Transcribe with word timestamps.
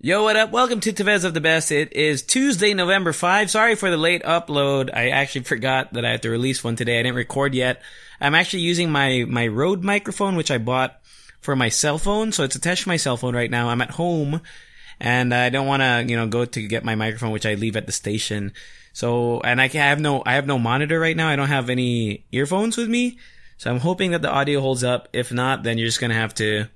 Yo, 0.00 0.22
what 0.22 0.36
up? 0.36 0.52
Welcome 0.52 0.78
to 0.78 0.92
Tevez 0.92 1.24
of 1.24 1.34
the 1.34 1.40
Best. 1.40 1.72
It 1.72 1.92
is 1.92 2.22
Tuesday, 2.22 2.72
November 2.72 3.12
5. 3.12 3.50
Sorry 3.50 3.74
for 3.74 3.90
the 3.90 3.96
late 3.96 4.22
upload. 4.22 4.94
I 4.94 5.08
actually 5.08 5.42
forgot 5.42 5.92
that 5.94 6.04
I 6.04 6.12
have 6.12 6.20
to 6.20 6.30
release 6.30 6.62
one 6.62 6.76
today. 6.76 7.00
I 7.00 7.02
didn't 7.02 7.16
record 7.16 7.52
yet. 7.52 7.82
I'm 8.20 8.36
actually 8.36 8.60
using 8.60 8.92
my, 8.92 9.24
my 9.28 9.48
Rode 9.48 9.82
microphone, 9.82 10.36
which 10.36 10.52
I 10.52 10.58
bought 10.58 11.00
for 11.40 11.56
my 11.56 11.68
cell 11.68 11.98
phone. 11.98 12.30
So 12.30 12.44
it's 12.44 12.54
attached 12.54 12.84
to 12.84 12.90
my 12.90 12.96
cell 12.96 13.16
phone 13.16 13.34
right 13.34 13.50
now. 13.50 13.70
I'm 13.70 13.82
at 13.82 13.90
home 13.90 14.40
and 15.00 15.34
I 15.34 15.48
don't 15.48 15.66
want 15.66 15.82
to, 15.82 16.04
you 16.08 16.16
know, 16.16 16.28
go 16.28 16.44
to 16.44 16.68
get 16.68 16.84
my 16.84 16.94
microphone, 16.94 17.32
which 17.32 17.44
I 17.44 17.54
leave 17.54 17.74
at 17.74 17.86
the 17.86 17.92
station. 17.92 18.52
So, 18.92 19.40
and 19.40 19.60
I 19.60 19.66
can 19.66 19.80
I 19.80 19.88
have 19.88 19.98
no, 19.98 20.22
I 20.24 20.34
have 20.34 20.46
no 20.46 20.60
monitor 20.60 21.00
right 21.00 21.16
now. 21.16 21.28
I 21.28 21.34
don't 21.34 21.48
have 21.48 21.70
any 21.70 22.24
earphones 22.30 22.76
with 22.76 22.88
me. 22.88 23.18
So 23.56 23.68
I'm 23.68 23.80
hoping 23.80 24.12
that 24.12 24.22
the 24.22 24.30
audio 24.30 24.60
holds 24.60 24.84
up. 24.84 25.08
If 25.12 25.32
not, 25.32 25.64
then 25.64 25.76
you're 25.76 25.88
just 25.88 25.98
going 25.98 26.10
to 26.10 26.16
have 26.16 26.36
to, 26.36 26.68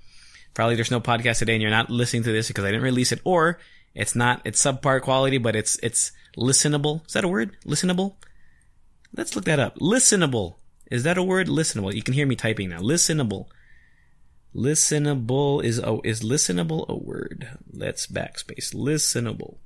probably 0.54 0.76
there's 0.76 0.90
no 0.90 1.00
podcast 1.00 1.38
today 1.38 1.54
and 1.54 1.62
you're 1.62 1.70
not 1.70 1.90
listening 1.90 2.22
to 2.24 2.32
this 2.32 2.48
because 2.48 2.64
I 2.64 2.68
didn't 2.70 2.82
release 2.82 3.12
it 3.12 3.20
or 3.24 3.58
it's 3.94 4.14
not, 4.14 4.40
it's 4.44 4.62
subpar 4.62 5.02
quality, 5.02 5.38
but 5.38 5.56
it's, 5.56 5.78
it's 5.82 6.12
listenable. 6.36 7.06
Is 7.06 7.12
that 7.12 7.24
a 7.24 7.28
word? 7.28 7.56
Listenable? 7.66 8.14
Let's 9.14 9.36
look 9.36 9.44
that 9.44 9.58
up. 9.58 9.76
Listenable. 9.78 10.56
Is 10.90 11.04
that 11.04 11.18
a 11.18 11.22
word? 11.22 11.48
Listenable. 11.48 11.94
You 11.94 12.02
can 12.02 12.14
hear 12.14 12.26
me 12.26 12.36
typing 12.36 12.70
now. 12.70 12.80
Listenable. 12.80 13.46
Listenable 14.54 15.64
is 15.64 15.80
oh 15.80 16.02
is 16.04 16.20
listenable 16.20 16.86
a 16.88 16.94
word? 16.94 17.48
Let's 17.72 18.06
backspace. 18.06 18.74
Listenable. 18.74 19.56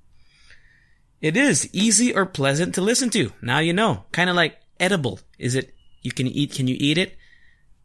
It 1.20 1.36
is 1.36 1.68
easy 1.72 2.14
or 2.14 2.26
pleasant 2.26 2.74
to 2.76 2.80
listen 2.80 3.10
to. 3.10 3.32
Now 3.42 3.58
you 3.58 3.72
know. 3.72 4.04
Kind 4.12 4.30
of 4.30 4.36
like 4.36 4.58
edible. 4.78 5.18
Is 5.38 5.54
it 5.54 5.74
you 6.02 6.12
can 6.12 6.28
eat 6.28 6.52
can 6.52 6.68
you 6.68 6.76
eat 6.78 6.98
it? 6.98 7.16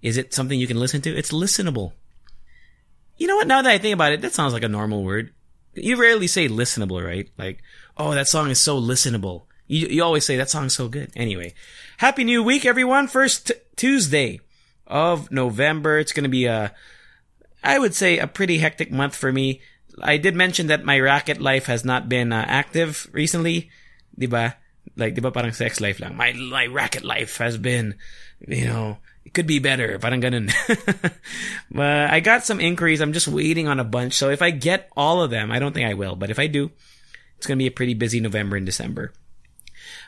Is 0.01 0.17
it 0.17 0.33
something 0.33 0.59
you 0.59 0.67
can 0.67 0.79
listen 0.79 1.01
to? 1.01 1.15
It's 1.15 1.31
listenable. 1.31 1.93
You 3.21 3.27
know 3.27 3.35
what? 3.35 3.45
Now 3.45 3.61
that 3.61 3.69
I 3.69 3.77
think 3.77 3.93
about 3.93 4.13
it, 4.13 4.21
that 4.21 4.33
sounds 4.33 4.51
like 4.51 4.63
a 4.63 4.67
normal 4.67 5.03
word. 5.03 5.31
You 5.75 5.95
rarely 6.01 6.25
say 6.25 6.47
listenable, 6.49 7.05
right? 7.05 7.29
Like, 7.37 7.61
oh, 7.95 8.15
that 8.15 8.27
song 8.27 8.49
is 8.49 8.59
so 8.59 8.81
listenable. 8.81 9.43
You, 9.67 9.85
you 9.89 10.03
always 10.03 10.25
say 10.25 10.37
that 10.37 10.49
song's 10.49 10.73
so 10.73 10.87
good. 10.87 11.11
Anyway, 11.15 11.53
happy 11.97 12.23
new 12.23 12.41
week, 12.41 12.65
everyone. 12.65 13.07
First 13.07 13.49
t- 13.49 13.53
Tuesday 13.75 14.39
of 14.87 15.29
November. 15.29 15.99
It's 15.99 16.13
going 16.13 16.23
to 16.23 16.33
be 16.33 16.45
a, 16.47 16.73
I 17.63 17.77
would 17.77 17.93
say 17.93 18.17
a 18.17 18.25
pretty 18.25 18.57
hectic 18.57 18.91
month 18.91 19.15
for 19.15 19.31
me. 19.31 19.61
I 20.01 20.17
did 20.17 20.33
mention 20.33 20.65
that 20.73 20.83
my 20.83 20.99
racket 20.99 21.39
life 21.39 21.67
has 21.67 21.85
not 21.85 22.09
been 22.09 22.33
uh, 22.33 22.43
active 22.47 23.07
recently. 23.11 23.69
Diba? 24.19 24.55
Like, 24.97 25.13
diba 25.13 25.31
parang 25.31 25.53
sex 25.53 25.79
life 25.79 25.99
lang. 25.99 26.17
My, 26.17 26.33
my 26.33 26.65
racket 26.65 27.03
life 27.03 27.37
has 27.37 27.59
been, 27.59 27.99
you 28.47 28.65
know, 28.65 28.97
it 29.25 29.33
could 29.33 29.47
be 29.47 29.59
better, 29.59 29.99
parang 29.99 30.21
ganun. 30.21 30.51
but 31.71 32.09
I 32.09 32.19
got 32.19 32.45
some 32.45 32.59
inquiries. 32.59 33.01
I'm 33.01 33.13
just 33.13 33.27
waiting 33.27 33.67
on 33.67 33.79
a 33.79 33.83
bunch. 33.83 34.13
So 34.13 34.29
if 34.29 34.41
I 34.41 34.51
get 34.51 34.89
all 34.97 35.21
of 35.21 35.29
them, 35.29 35.51
I 35.51 35.59
don't 35.59 35.73
think 35.73 35.87
I 35.87 35.93
will, 35.93 36.15
but 36.15 36.29
if 36.29 36.39
I 36.39 36.47
do, 36.47 36.71
it's 37.37 37.47
to 37.47 37.55
be 37.55 37.67
a 37.67 37.71
pretty 37.71 37.93
busy 37.93 38.19
November 38.19 38.55
and 38.55 38.65
December. 38.65 39.13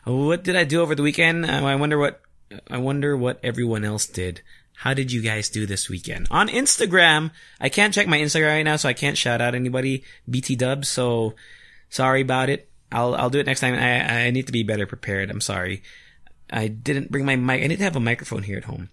What 0.06 0.44
did 0.44 0.56
I 0.56 0.64
do 0.66 0.82
over 0.82 0.96
the 0.96 1.04
weekend? 1.04 1.46
Uh, 1.46 1.66
I 1.66 1.76
wonder 1.76 1.98
what, 1.98 2.22
I 2.70 2.78
wonder 2.78 3.16
what 3.16 3.40
everyone 3.44 3.86
else 3.86 4.06
did. 4.06 4.42
How 4.76 4.94
did 4.94 5.12
you 5.12 5.22
guys 5.22 5.50
do 5.50 5.66
this 5.66 5.90
weekend? 5.90 6.28
On 6.30 6.48
Instagram, 6.50 7.32
I 7.62 7.70
can't 7.70 7.94
check 7.94 8.08
my 8.08 8.18
Instagram 8.18 8.50
right 8.50 8.64
now, 8.64 8.76
so 8.76 8.90
I 8.90 8.94
can't 8.94 9.18
shout 9.18 9.42
out 9.42 9.56
anybody. 9.56 10.04
BT 10.30 10.56
dubs, 10.56 10.90
so 10.90 11.36
sorry 11.90 12.22
about 12.22 12.50
it. 12.50 12.70
I'll, 12.92 13.16
I'll 13.16 13.30
do 13.30 13.40
it 13.40 13.46
next 13.46 13.62
time. 13.62 13.76
I, 13.76 14.26
I 14.26 14.32
need 14.32 14.48
to 14.48 14.52
be 14.52 14.64
better 14.64 14.86
prepared. 14.86 15.30
I'm 15.30 15.42
sorry. 15.42 15.84
I 16.52 16.68
didn't 16.68 17.12
bring 17.12 17.26
my 17.26 17.36
mic. 17.36 17.64
I 17.64 17.68
need 17.68 17.78
to 17.78 17.84
have 17.84 17.96
a 17.96 18.02
microphone 18.02 18.44
here 18.44 18.58
at 18.58 18.66
home. 18.66 18.90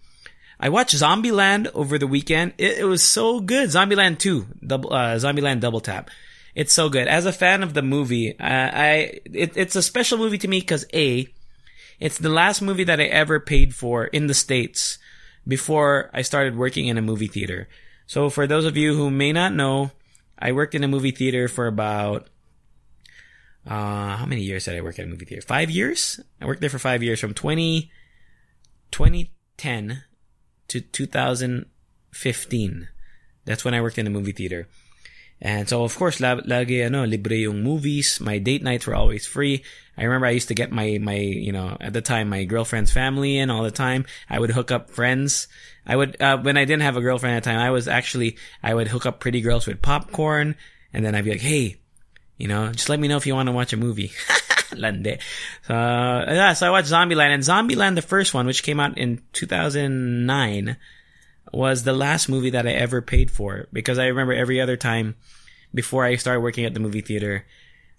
I 0.62 0.69
watched 0.69 0.94
Zombieland 0.94 1.71
over 1.75 1.98
the 1.98 2.06
weekend. 2.06 2.53
It, 2.59 2.78
it 2.78 2.84
was 2.84 3.03
so 3.03 3.41
good. 3.41 3.71
Zombieland 3.71 4.19
2, 4.19 4.47
double, 4.65 4.93
uh, 4.93 5.16
Zombieland 5.16 5.60
Double 5.60 5.81
Tap. 5.81 6.10
It's 6.54 6.75
so 6.75 6.91
good. 6.91 7.09
As 7.09 7.25
a 7.25 7.32
fan 7.32 7.62
of 7.62 7.72
the 7.72 7.82
movie, 7.82 8.38
uh, 8.38 8.44
I, 8.44 9.20
it, 9.25 9.56
it's 9.56 9.75
a 9.75 9.82
special 9.82 10.19
movie 10.19 10.37
to 10.37 10.49
me 10.49 10.60
because 10.60 10.84
A, 10.93 11.26
it's 11.99 12.19
the 12.19 12.28
last 12.28 12.60
movie 12.60 12.84
that 12.84 13.00
I 13.00 13.04
ever 13.04 13.41
paid 13.41 13.75
for 13.75 14.04
in 14.04 14.26
the 14.26 14.34
States 14.34 14.99
before 15.49 16.10
I 16.12 16.20
started 16.20 16.56
working 16.56 16.88
in 16.88 16.99
a 16.99 17.03
movie 17.03 17.28
theater. 17.28 17.66
So 18.06 18.28
for 18.28 18.47
those 18.47 18.66
of 18.66 18.76
you 18.76 18.94
who 18.94 19.10
may 19.10 19.32
not 19.32 19.54
know, 19.54 19.93
I 20.38 20.53
worked 20.53 20.75
in 20.75 20.84
a 20.84 20.88
movie 20.88 21.12
theater 21.12 21.49
for 21.49 21.69
about, 21.69 22.28
uh, 23.66 24.16
how 24.16 24.26
many 24.26 24.43
years 24.43 24.66
did 24.66 24.76
I 24.76 24.82
work 24.82 24.99
at 24.99 25.06
a 25.06 25.09
movie 25.09 25.25
theater? 25.25 25.47
Five 25.47 25.70
years? 25.70 26.20
I 26.38 26.44
worked 26.44 26.60
there 26.60 26.69
for 26.69 26.78
five 26.78 27.03
years 27.03 27.19
from 27.19 27.32
20, 27.32 27.91
2010 28.91 30.03
to 30.70 30.81
2015. 30.81 32.88
That's 33.44 33.64
when 33.64 33.75
I 33.75 33.81
worked 33.81 33.98
in 33.98 34.06
a 34.06 34.10
movie 34.10 34.32
theater. 34.32 34.69
And 35.42 35.69
so, 35.69 35.84
of 35.84 35.97
course, 35.97 36.20
lagi, 36.20 36.84
ano, 36.84 37.06
libre 37.06 37.36
yung 37.36 37.62
movies. 37.62 38.20
My 38.20 38.38
date 38.38 38.62
nights 38.62 38.86
were 38.86 38.94
always 38.94 39.26
free. 39.26 39.64
I 39.97 40.04
remember 40.04 40.26
I 40.26 40.36
used 40.36 40.48
to 40.48 40.54
get 40.54 40.70
my, 40.70 40.98
my, 41.00 41.16
you 41.16 41.53
know, 41.53 41.78
at 41.81 41.94
the 41.94 42.03
time, 42.03 42.28
my 42.28 42.44
girlfriend's 42.44 42.92
family 42.92 43.38
in 43.38 43.48
all 43.48 43.62
the 43.62 43.70
time. 43.70 44.04
I 44.28 44.38
would 44.38 44.50
hook 44.50 44.70
up 44.70 44.91
friends. 44.91 45.48
I 45.86 45.97
would, 45.97 46.20
uh, 46.20 46.38
when 46.38 46.58
I 46.58 46.66
didn't 46.66 46.82
have 46.82 46.97
a 46.97 47.00
girlfriend 47.00 47.37
at 47.37 47.42
the 47.42 47.50
time, 47.50 47.58
I 47.58 47.70
was 47.70 47.88
actually, 47.88 48.37
I 48.62 48.75
would 48.75 48.88
hook 48.88 49.06
up 49.06 49.19
pretty 49.19 49.41
girls 49.41 49.66
with 49.66 49.81
popcorn. 49.81 50.56
And 50.92 51.04
then 51.04 51.14
I'd 51.14 51.25
be 51.25 51.31
like, 51.31 51.41
hey, 51.41 51.76
you 52.37 52.48
know, 52.48 52.70
just 52.72 52.88
let 52.88 53.00
me 53.00 53.08
know 53.08 53.16
if 53.16 53.26
you 53.26 53.34
want 53.34 53.48
to 53.48 53.52
watch 53.52 53.72
a 53.72 53.78
movie. 53.78 54.12
Lande. 54.76 55.19
So, 55.66 55.75
yeah, 55.75 56.53
so 56.53 56.66
I 56.66 56.70
watched 56.70 56.88
Zombieland 56.88 57.34
and 57.34 57.42
Zombieland, 57.42 57.94
the 57.94 58.03
first 58.03 58.34
one, 58.34 58.47
which 58.47 58.62
came 58.62 58.81
out 58.81 58.98
in 58.98 59.22
2009, 59.32 60.76
was 61.53 61.82
the 61.82 61.92
last 61.92 62.28
movie 62.28 62.50
that 62.50 62.66
I 62.66 62.72
ever 62.72 63.03
paid 63.03 63.31
for 63.31 63.66
because 63.72 63.98
I 63.98 64.06
remember 64.06 64.32
every 64.32 64.60
other 64.60 64.76
time 64.76 65.16
before 65.75 66.04
I 66.04 66.16
started 66.16 66.41
working 66.41 66.64
at 66.64 66.75
the 66.75 66.81
movie 66.81 67.00
theater, 67.00 67.47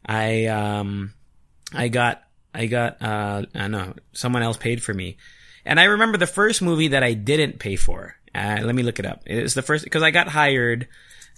I, 0.06 0.46
um, 0.46 1.14
I 1.74 1.88
got, 1.88 2.24
I 2.54 2.66
got, 2.66 3.02
uh, 3.02 3.44
I 3.54 3.60
don't 3.60 3.72
know, 3.72 3.94
someone 4.14 4.44
else 4.44 4.58
paid 4.58 4.84
for 4.84 4.94
me. 4.94 5.18
And 5.66 5.80
I 5.80 5.86
remember 5.86 6.18
the 6.18 6.28
first 6.28 6.62
movie 6.62 6.90
that 6.90 7.04
I 7.04 7.14
didn't 7.14 7.60
pay 7.60 7.76
for. 7.76 8.16
Uh, 8.34 8.60
let 8.64 8.76
me 8.76 8.84
look 8.84 9.00
it 9.00 9.06
up. 9.06 9.24
It's 9.26 9.54
the 9.54 9.62
first, 9.62 9.90
cause 9.90 10.04
I 10.04 10.12
got 10.12 10.28
hired. 10.28 10.88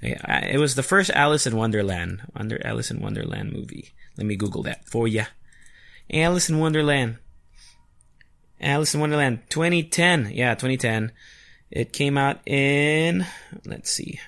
It 0.03 0.59
was 0.59 0.75
the 0.75 0.83
first 0.83 1.09
Alice 1.11 1.47
in 1.47 1.55
Wonderland, 1.55 2.23
under 2.35 2.65
Alice 2.65 2.91
in 2.91 2.99
Wonderland 2.99 3.53
movie. 3.53 3.93
Let 4.17 4.27
me 4.27 4.35
Google 4.35 4.63
that 4.63 4.85
for 4.87 5.07
ya. 5.07 5.25
Alice 6.11 6.49
in 6.49 6.59
Wonderland. 6.59 7.17
Alice 8.59 8.93
in 8.93 8.99
Wonderland, 8.99 9.43
2010. 9.49 10.31
Yeah, 10.33 10.55
2010. 10.55 11.11
It 11.71 11.93
came 11.93 12.17
out 12.17 12.39
in, 12.45 13.25
let's 13.65 13.89
see. 13.89 14.19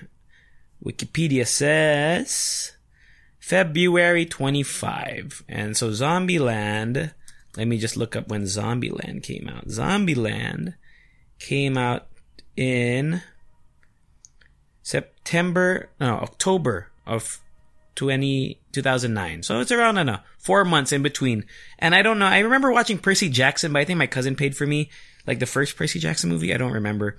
Wikipedia 0.84 1.46
says 1.46 2.72
February 3.38 4.26
25. 4.26 5.44
And 5.48 5.76
so 5.76 5.90
Zombieland, 5.90 7.12
let 7.56 7.68
me 7.68 7.78
just 7.78 7.96
look 7.96 8.16
up 8.16 8.28
when 8.28 8.42
Zombieland 8.42 9.22
came 9.22 9.48
out. 9.48 9.68
Zombieland 9.68 10.74
came 11.38 11.78
out 11.78 12.06
in 12.56 13.22
September, 14.82 15.12
no, 15.32 15.86
October 16.00 16.90
of 17.06 17.40
20, 17.96 18.60
2009. 18.72 19.42
So 19.42 19.60
it's 19.60 19.72
around, 19.72 19.98
I 19.98 20.04
don't 20.04 20.14
know, 20.14 20.20
four 20.38 20.64
months 20.64 20.92
in 20.92 21.02
between. 21.02 21.44
And 21.78 21.94
I 21.94 22.02
don't 22.02 22.18
know, 22.18 22.26
I 22.26 22.40
remember 22.40 22.70
watching 22.70 22.98
Percy 22.98 23.28
Jackson, 23.28 23.72
but 23.72 23.80
I 23.80 23.84
think 23.84 23.98
my 23.98 24.06
cousin 24.06 24.36
paid 24.36 24.56
for 24.56 24.66
me, 24.66 24.90
like 25.26 25.38
the 25.38 25.46
first 25.46 25.76
Percy 25.76 25.98
Jackson 25.98 26.30
movie. 26.30 26.54
I 26.54 26.58
don't 26.58 26.72
remember. 26.72 27.16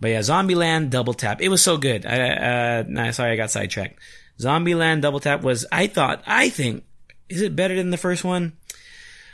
But 0.00 0.08
yeah, 0.08 0.20
Zombieland 0.20 0.90
Double 0.90 1.14
Tap. 1.14 1.40
It 1.40 1.48
was 1.48 1.62
so 1.62 1.76
good. 1.76 2.06
I, 2.06 2.28
uh, 2.28 2.84
nah, 2.86 3.10
sorry, 3.10 3.32
I 3.32 3.36
got 3.36 3.50
sidetracked. 3.50 3.98
Zombieland 4.38 5.00
Double 5.00 5.20
Tap 5.20 5.42
was, 5.42 5.66
I 5.72 5.86
thought, 5.86 6.22
I 6.26 6.48
think, 6.50 6.84
is 7.28 7.42
it 7.42 7.56
better 7.56 7.74
than 7.74 7.90
the 7.90 7.96
first 7.96 8.24
one? 8.24 8.52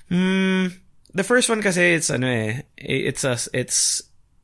Hmm, 0.09 0.67
the 1.12 1.25
first 1.25 1.49
one, 1.49 1.62
cause 1.62 1.77
it's, 1.77 2.11
ano 2.11 2.27
eh, 2.27 2.62
it's 2.77 3.25
a, 3.25 3.38
it's, 3.53 4.03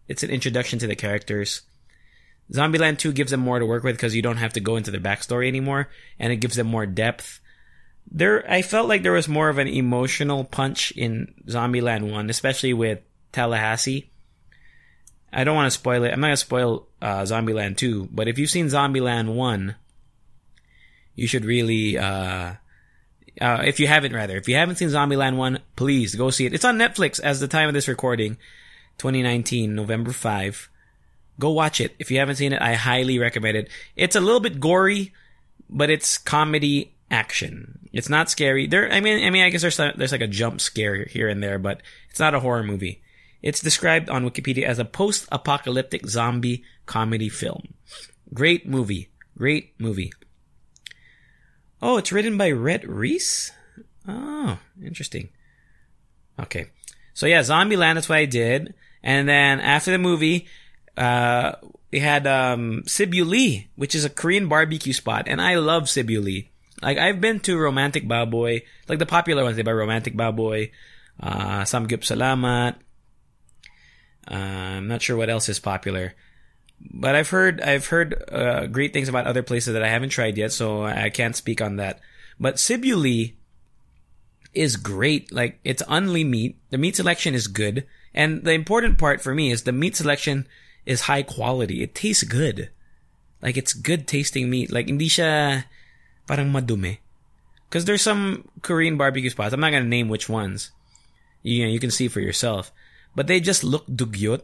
it's 0.09 0.23
an 0.23 0.31
introduction 0.31 0.79
to 0.81 0.87
the 0.87 0.97
characters. 0.97 1.63
Zombieland 2.53 2.99
2 2.99 3.13
gives 3.13 3.31
them 3.31 3.41
more 3.41 3.59
to 3.59 3.67
work 3.67 3.85
with 3.85 3.97
because 3.97 4.15
you 4.15 4.23
don't 4.23 4.39
have 4.39 4.55
to 4.55 4.61
go 4.61 4.77
into 4.77 4.91
their 4.91 5.01
backstory 5.01 5.47
anymore, 5.47 5.89
and 6.19 6.33
it 6.33 6.37
gives 6.37 6.57
them 6.57 6.67
more 6.67 6.87
depth. 6.87 7.41
There, 8.11 8.51
I 8.51 8.63
felt 8.63 8.89
like 8.89 9.03
there 9.03 9.13
was 9.13 9.29
more 9.29 9.49
of 9.49 9.59
an 9.59 9.69
emotional 9.69 10.45
punch 10.45 10.91
in 10.93 11.35
Zombieland 11.47 12.11
1, 12.11 12.29
especially 12.29 12.73
with 12.73 13.01
Tallahassee. 13.31 14.11
I 15.33 15.45
don't 15.45 15.55
want 15.55 15.67
to 15.67 15.79
spoil 15.79 16.03
it. 16.03 16.13
I'm 16.13 16.21
not 16.21 16.29
gonna 16.29 16.37
spoil 16.37 16.89
uh, 17.01 17.23
Zombieland 17.23 17.77
2, 17.77 18.09
but 18.11 18.27
if 18.27 18.37
you've 18.37 18.51
seen 18.51 18.67
Zombieland 18.67 19.33
1, 19.33 19.77
you 21.15 21.29
should 21.29 21.45
really, 21.45 21.97
uh, 21.97 22.55
uh, 23.41 23.63
if 23.65 23.79
you 23.79 23.87
haven't 23.87 24.13
rather, 24.13 24.37
if 24.37 24.49
you 24.49 24.57
haven't 24.57 24.77
seen 24.77 24.89
Zombieland 24.89 25.37
1, 25.37 25.61
please 25.77 26.17
go 26.17 26.31
see 26.31 26.47
it. 26.47 26.55
It's 26.55 26.65
on 26.65 26.79
Netflix 26.79 27.21
as 27.21 27.39
the 27.39 27.47
time 27.47 27.69
of 27.69 27.75
this 27.75 27.87
recording, 27.87 28.39
2019, 28.99 29.73
November 29.73 30.11
5. 30.11 30.69
Go 31.41 31.51
watch 31.51 31.81
it. 31.81 31.97
If 31.99 32.11
you 32.11 32.19
haven't 32.19 32.37
seen 32.37 32.53
it, 32.53 32.61
I 32.61 32.75
highly 32.75 33.19
recommend 33.19 33.57
it. 33.57 33.69
It's 33.97 34.15
a 34.15 34.21
little 34.21 34.41
bit 34.41 34.61
gory, 34.61 35.13
but 35.69 35.91
it's 35.91 36.19
comedy 36.19 36.95
action. 37.11 37.89
It's 37.93 38.09
not 38.11 38.31
scary. 38.31 38.67
There, 38.67 38.93
I 38.93 39.01
mean, 39.01 39.25
I 39.25 39.31
mean, 39.31 39.43
I 39.43 39.51
guess 39.51 39.63
there's 39.63 39.79
there's 39.79 40.13
like 40.13 40.21
a 40.21 40.29
jump 40.29 40.61
scare 40.61 41.07
here 41.07 41.29
and 41.29 41.43
there, 41.43 41.59
but 41.59 41.83
it's 42.11 42.21
not 42.21 42.35
a 42.35 42.41
horror 42.41 42.63
movie. 42.63 43.03
It's 43.43 43.61
described 43.61 44.11
on 44.11 44.29
Wikipedia 44.29 44.65
as 44.65 44.79
a 44.79 44.85
post-apocalyptic 44.85 46.07
zombie 46.07 46.63
comedy 46.85 47.31
film. 47.31 47.75
Great 48.35 48.69
movie. 48.69 49.09
Great 49.37 49.73
movie. 49.79 50.13
Oh, 51.81 51.97
it's 51.97 52.13
written 52.13 52.37
by 52.37 52.51
Rhett 52.51 52.87
Reese? 52.87 53.51
Oh, 54.07 54.59
interesting. 54.85 55.31
Okay. 56.39 56.67
So 57.15 57.25
yeah, 57.27 57.41
Zombieland, 57.41 57.95
that's 57.95 58.11
what 58.11 58.19
I 58.19 58.27
did. 58.27 58.75
And 59.03 59.27
then 59.27 59.61
after 59.61 59.91
the 59.91 59.99
movie, 59.99 60.47
uh, 61.01 61.57
we 61.91 61.99
had, 61.99 62.27
um, 62.27 62.83
Sibyulee, 62.87 63.67
which 63.77 63.95
is 63.95 64.05
a 64.05 64.11
Korean 64.11 64.49
barbecue 64.49 64.93
spot. 64.93 65.25
And 65.27 65.41
I 65.41 65.57
love 65.57 65.85
Sibyulee. 65.85 66.49
Like, 66.83 66.99
I've 66.99 67.21
been 67.21 67.41
to 67.41 67.59
Romantic 67.59 68.07
Baboy, 68.07 68.63
like 68.89 68.99
the 68.99 69.07
popular 69.07 69.43
ones, 69.45 69.57
they 69.57 69.63
by 69.63 69.73
Romantic 69.73 70.15
Baboy, 70.15 70.71
uh, 71.19 71.63
Samgyup 71.63 72.03
Salamat. 72.05 72.77
Uh, 74.31 74.35
I'm 74.35 74.89
not 74.89 75.03
sure 75.03 75.17
what 75.17 75.31
else 75.31 75.49
is 75.49 75.59
popular 75.59 76.15
but 76.81 77.15
I've 77.15 77.29
heard 77.29 77.61
I've 77.61 77.87
heard 77.87 78.25
uh, 78.33 78.67
great 78.67 78.93
things 78.93 79.09
about 79.09 79.27
other 79.27 79.43
places 79.43 79.75
that 79.75 79.83
I 79.83 79.89
haven't 79.89 80.11
tried 80.11 80.39
yet, 80.39 80.53
so 80.53 80.85
I 80.85 81.11
can't 81.11 81.37
speak 81.37 81.61
on 81.61 81.77
that. 81.77 82.01
But 82.39 82.57
Sibyulee 82.57 83.35
is 84.55 84.77
great. 84.77 85.33
Like 85.33 85.61
it's 85.65 85.83
unli 85.83 86.27
meat. 86.27 86.59
The 86.71 86.79
meat 86.79 86.97
selection 86.97 87.35
is 87.35 87.47
good, 87.47 87.87
and 88.15 88.45
the 88.45 88.53
important 88.53 88.99
part 88.99 89.21
for 89.21 89.35
me 89.35 89.51
is 89.51 89.63
the 89.63 89.73
meat 89.73 89.97
selection 89.97 90.47
is 90.91 91.07
high 91.07 91.23
quality. 91.23 91.87
It 91.87 91.95
tastes 91.95 92.27
good. 92.27 92.75
Like 93.39 93.55
it's 93.55 93.73
good 93.73 94.11
tasting 94.11 94.51
meat. 94.51 94.75
Like 94.75 94.91
hindi 94.91 95.07
siya 95.07 95.65
parang 96.27 96.51
madumi. 96.51 96.99
Because 97.71 97.87
there's 97.87 98.03
some 98.03 98.51
Korean 98.67 98.99
barbecue 98.99 99.31
spots. 99.31 99.55
I'm 99.55 99.63
not 99.63 99.71
gonna 99.71 99.87
name 99.87 100.11
which 100.11 100.27
ones. 100.27 100.75
You 101.47 101.63
know, 101.65 101.71
you 101.71 101.79
can 101.79 101.95
see 101.95 102.11
for 102.11 102.19
yourself. 102.19 102.75
But 103.15 103.31
they 103.31 103.39
just 103.39 103.63
look 103.63 103.87
dugyot. 103.87 104.43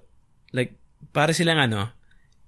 Like, 0.55 0.79
para 1.11 1.35
silang 1.35 1.59
ano, 1.59 1.91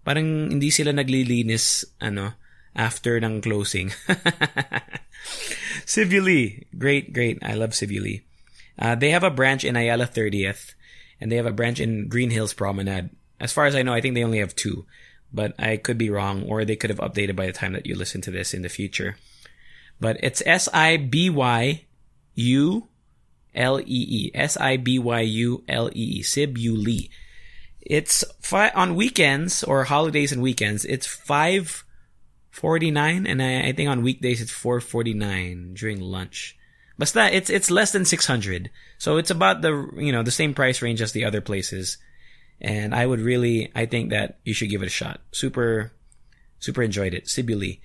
parang 0.06 0.54
hindi 0.54 0.70
sila 0.70 0.94
naglilinis 0.94 1.84
ano 1.98 2.38
after 2.78 3.18
ng 3.18 3.42
closing. 3.42 3.90
Sibyulee, 5.84 6.70
great, 6.78 7.12
great. 7.12 7.42
I 7.42 7.58
love 7.58 7.74
Sibyulee. 7.74 8.22
Uh, 8.78 8.94
they 8.94 9.10
have 9.10 9.26
a 9.26 9.34
branch 9.34 9.66
in 9.66 9.74
Ayala 9.74 10.06
30th, 10.06 10.78
and 11.20 11.30
they 11.30 11.36
have 11.36 11.50
a 11.50 11.54
branch 11.54 11.82
in 11.82 12.06
Greenhills 12.06 12.54
Promenade. 12.54 13.10
As 13.40 13.52
far 13.52 13.66
as 13.66 13.74
I 13.74 13.82
know, 13.82 13.94
I 13.94 14.00
think 14.00 14.14
they 14.14 14.24
only 14.24 14.38
have 14.38 14.56
two, 14.56 14.86
but 15.32 15.54
I 15.58 15.76
could 15.76 15.98
be 15.98 16.10
wrong, 16.10 16.44
or 16.44 16.64
they 16.64 16.76
could 16.76 16.90
have 16.90 16.98
updated 16.98 17.36
by 17.36 17.46
the 17.46 17.52
time 17.52 17.72
that 17.72 17.86
you 17.86 17.94
listen 17.94 18.20
to 18.22 18.30
this 18.30 18.54
in 18.54 18.62
the 18.62 18.68
future. 18.68 19.16
But 20.00 20.18
it's 20.22 20.42
S 20.44 20.68
I 20.72 20.96
B 20.96 21.30
Y 21.30 21.84
U 22.34 22.88
L 23.54 23.80
E 23.80 23.84
E. 23.86 24.30
S 24.34 24.56
I 24.56 24.76
B 24.76 24.98
Y 24.98 25.20
U 25.20 25.64
L 25.68 25.88
E 25.88 26.18
E. 26.18 26.22
Sibyulee. 26.22 27.10
It's 27.80 28.24
fi- 28.40 28.70
on 28.70 28.94
weekends 28.94 29.64
or 29.64 29.84
holidays 29.84 30.32
and 30.32 30.42
weekends. 30.42 30.84
It's 30.84 31.06
five 31.06 31.84
forty 32.50 32.90
nine, 32.90 33.26
and 33.26 33.42
I, 33.42 33.68
I, 33.68 33.72
think 33.72 33.88
on 33.88 34.02
weekdays 34.02 34.40
it's 34.40 34.50
four 34.50 34.80
forty 34.80 35.14
nine 35.14 35.74
during 35.74 36.00
lunch. 36.00 36.56
But 36.98 37.14
it's 37.32 37.48
it's 37.48 37.70
less 37.70 37.92
than 37.92 38.04
six 38.04 38.26
hundred, 38.26 38.70
so 38.98 39.16
it's 39.16 39.30
about 39.30 39.62
the 39.62 39.90
you 39.96 40.12
know 40.12 40.22
the 40.22 40.30
same 40.30 40.54
price 40.54 40.82
range 40.82 41.00
as 41.00 41.12
the 41.12 41.24
other 41.24 41.40
places. 41.40 41.98
And 42.60 42.94
I 42.94 43.06
would 43.06 43.20
really, 43.20 43.70
I 43.74 43.86
think 43.86 44.10
that 44.10 44.38
you 44.44 44.52
should 44.52 44.70
give 44.70 44.82
it 44.82 44.86
a 44.86 44.90
shot. 44.90 45.20
Super, 45.32 45.92
super 46.58 46.82
enjoyed 46.82 47.14
it. 47.14 47.26
Sibyulee. 47.26 47.80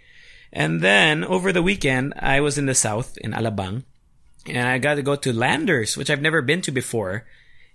And 0.51 0.81
then 0.81 1.23
over 1.23 1.51
the 1.51 1.63
weekend, 1.63 2.13
I 2.17 2.39
was 2.41 2.57
in 2.57 2.65
the 2.65 2.75
south 2.75 3.17
in 3.17 3.31
Alabang, 3.31 3.83
and 4.47 4.67
I 4.67 4.77
got 4.77 4.95
to 4.95 5.01
go 5.01 5.15
to 5.15 5.33
Landers, 5.33 5.97
which 5.97 6.09
I've 6.09 6.21
never 6.21 6.41
been 6.41 6.61
to 6.61 6.71
before. 6.71 7.25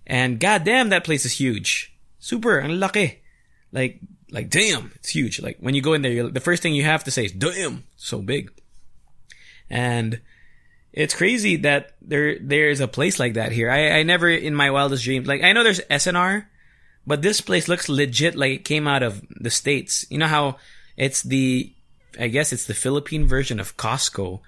And 0.06 0.38
goddamn, 0.40 0.90
that 0.90 1.04
place 1.04 1.24
is 1.24 1.38
huge. 1.38 1.92
Super, 2.18 2.60
ang 2.60 2.70
laki. 2.70 3.16
Like, 3.72 4.00
like 4.30 4.50
damn, 4.50 4.92
it's 4.96 5.10
huge. 5.10 5.40
Like 5.40 5.58
when 5.60 5.74
you 5.74 5.82
go 5.82 5.94
in 5.94 6.02
there, 6.02 6.28
the 6.28 6.40
first 6.40 6.62
thing 6.62 6.74
you 6.74 6.84
have 6.84 7.04
to 7.04 7.10
say 7.10 7.24
is 7.24 7.32
damn, 7.32 7.84
so 7.96 8.20
big. 8.20 8.52
And 9.70 10.20
it's 10.92 11.14
crazy 11.14 11.56
that 11.56 11.94
there 12.00 12.38
there's 12.38 12.80
a 12.80 12.88
place 12.88 13.18
like 13.18 13.34
that 13.34 13.52
here. 13.52 13.70
I 13.70 13.98
I 13.98 14.02
never 14.02 14.28
in 14.28 14.54
my 14.54 14.70
wildest 14.70 15.04
dreams 15.04 15.26
like 15.26 15.42
I 15.42 15.52
know 15.52 15.62
there's 15.62 15.80
S&R, 15.90 16.48
but 17.08 17.22
this 17.22 17.40
place 17.40 17.68
looks 17.68 17.88
legit 17.88 18.36
like 18.36 18.52
it 18.52 18.64
came 18.68 18.86
out 18.86 19.02
of 19.02 19.24
the 19.30 19.48
states. 19.48 20.04
You 20.10 20.18
know 20.18 20.26
how 20.26 20.56
it's 20.94 21.22
the 21.22 21.72
I 22.20 22.28
guess 22.28 22.52
it's 22.52 22.66
the 22.66 22.74
Philippine 22.74 23.26
version 23.26 23.58
of 23.58 23.78
Costco. 23.78 24.40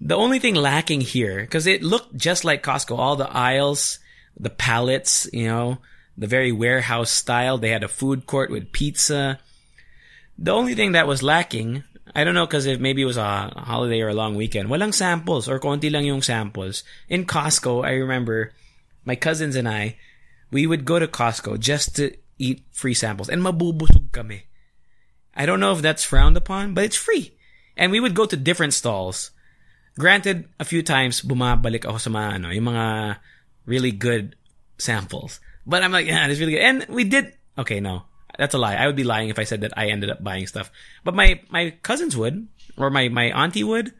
The 0.00 0.16
only 0.16 0.38
thing 0.38 0.54
lacking 0.54 1.02
here, 1.02 1.42
because 1.42 1.66
it 1.66 1.82
looked 1.82 2.16
just 2.16 2.44
like 2.44 2.62
Costco, 2.62 2.98
all 2.98 3.16
the 3.16 3.30
aisles, 3.30 3.98
the 4.40 4.48
pallets, 4.48 5.28
you 5.34 5.46
know, 5.46 5.78
the 6.16 6.26
very 6.26 6.50
warehouse 6.50 7.10
style. 7.10 7.58
They 7.58 7.68
had 7.68 7.84
a 7.84 7.88
food 7.88 8.26
court 8.26 8.50
with 8.50 8.72
pizza. 8.72 9.38
The 10.38 10.50
only 10.50 10.74
thing 10.74 10.92
that 10.92 11.06
was 11.06 11.22
lacking, 11.22 11.84
I 12.16 12.24
don't 12.24 12.34
know 12.34 12.46
because 12.46 12.64
if 12.64 12.80
maybe 12.80 13.02
it 13.02 13.12
was 13.12 13.18
a 13.18 13.52
holiday 13.52 14.00
or 14.00 14.08
a 14.08 14.14
long 14.14 14.34
weekend, 14.34 14.70
walang 14.70 14.94
samples 14.94 15.46
or 15.46 15.60
konti 15.60 15.92
lang 15.92 16.06
yung 16.06 16.22
samples. 16.22 16.84
In 17.10 17.26
Costco, 17.26 17.84
I 17.84 17.92
remember 18.00 18.54
my 19.04 19.14
cousins 19.14 19.56
and 19.56 19.68
I, 19.68 19.96
we 20.52 20.68
would 20.68 20.84
go 20.84 21.00
to 21.00 21.08
Costco 21.08 21.58
just 21.58 21.96
to 21.96 22.14
eat 22.38 22.62
free 22.70 22.94
samples 22.94 23.28
and 23.28 23.42
mabubusog 23.42 24.12
kami. 24.12 24.44
I 25.34 25.46
don't 25.46 25.58
know 25.60 25.72
if 25.72 25.80
that's 25.80 26.04
frowned 26.04 26.36
upon, 26.36 26.74
but 26.74 26.84
it's 26.84 26.96
free. 26.96 27.32
And 27.74 27.90
we 27.90 27.98
would 27.98 28.14
go 28.14 28.26
to 28.26 28.36
different 28.36 28.76
stalls. 28.76 29.32
Granted, 29.98 30.48
a 30.60 30.68
few 30.68 30.84
times 30.84 31.24
bumabalik 31.24 31.88
ako 31.88 31.96
sa 31.96 32.12
mga 32.12 32.28
ano, 32.36 32.48
yung 32.52 32.68
mga 32.68 33.16
really 33.64 33.92
good 33.92 34.36
samples. 34.76 35.40
But 35.64 35.82
I'm 35.82 35.92
like, 35.92 36.06
yeah, 36.06 36.28
it's 36.28 36.38
really 36.38 36.52
good. 36.52 36.68
And 36.68 36.86
we 36.92 37.04
did. 37.04 37.32
Okay, 37.56 37.80
no, 37.80 38.04
that's 38.36 38.54
a 38.54 38.60
lie. 38.60 38.76
I 38.76 38.86
would 38.86 38.96
be 38.96 39.08
lying 39.08 39.32
if 39.32 39.38
I 39.40 39.48
said 39.48 39.62
that 39.62 39.72
I 39.76 39.88
ended 39.88 40.12
up 40.12 40.22
buying 40.22 40.46
stuff. 40.46 40.68
But 41.04 41.16
my 41.16 41.40
my 41.48 41.72
cousins 41.80 42.16
would, 42.16 42.48
or 42.76 42.92
my 42.92 43.08
my 43.08 43.32
auntie 43.32 43.64
would. 43.64 43.92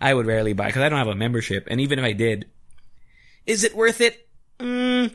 I 0.00 0.12
would 0.12 0.24
rarely 0.24 0.52
buy 0.52 0.72
because 0.72 0.80
I 0.80 0.88
don't 0.88 1.00
have 1.00 1.12
a 1.12 1.14
membership. 1.14 1.68
And 1.68 1.80
even 1.80 1.98
if 2.00 2.04
I 2.04 2.12
did, 2.16 2.48
is 3.44 3.64
it 3.64 3.76
worth 3.76 4.00
it? 4.00 4.28
Mm, 4.58 5.12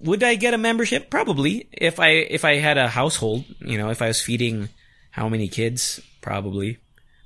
would 0.00 0.22
I 0.22 0.34
get 0.34 0.54
a 0.54 0.58
membership? 0.58 1.10
Probably. 1.10 1.68
If 1.72 2.00
I 2.00 2.08
if 2.08 2.44
I 2.44 2.56
had 2.56 2.78
a 2.78 2.88
household, 2.88 3.44
you 3.60 3.78
know, 3.78 3.90
if 3.90 4.02
I 4.02 4.08
was 4.08 4.20
feeding 4.20 4.68
how 5.10 5.28
many 5.28 5.48
kids, 5.48 6.00
probably. 6.20 6.78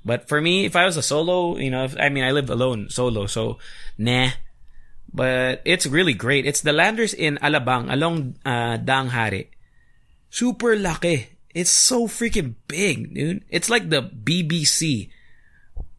But 0.05 0.29
for 0.29 0.39
me, 0.39 0.65
if 0.65 0.75
I 0.75 0.85
was 0.85 0.97
a 0.97 1.01
solo, 1.01 1.57
you 1.57 1.71
know, 1.71 1.85
if, 1.85 1.97
I 1.99 2.09
mean, 2.09 2.23
I 2.23 2.31
live 2.31 2.49
alone, 2.49 2.89
solo, 2.89 3.25
so 3.25 3.57
nah. 3.97 4.29
But 5.11 5.61
it's 5.65 5.87
really 5.87 6.13
great. 6.13 6.45
It's 6.45 6.61
the 6.61 6.73
Landers 6.73 7.13
in 7.13 7.37
Alabang 7.41 7.91
along 7.91 8.35
uh, 8.45 8.77
Daang 8.77 9.09
Hari. 9.09 9.49
Super 10.29 10.75
laki. 10.75 11.27
It's 11.55 11.71
so 11.71 12.07
freaking 12.07 12.55
big, 12.67 13.15
dude. 13.15 13.45
It's 13.49 13.69
like 13.69 13.89
the 13.89 14.03
BBC 14.03 15.09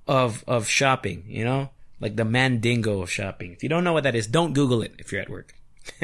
of 0.06 0.44
of 0.46 0.68
shopping, 0.68 1.24
you 1.26 1.44
know? 1.44 1.70
Like 1.98 2.14
the 2.14 2.28
Mandingo 2.28 3.00
of 3.00 3.10
shopping. 3.10 3.52
If 3.52 3.62
you 3.62 3.70
don't 3.70 3.82
know 3.82 3.94
what 3.94 4.04
that 4.04 4.14
is, 4.14 4.26
don't 4.26 4.52
Google 4.52 4.82
it 4.82 4.94
if 4.98 5.10
you're 5.10 5.22
at 5.22 5.30
work. 5.30 5.54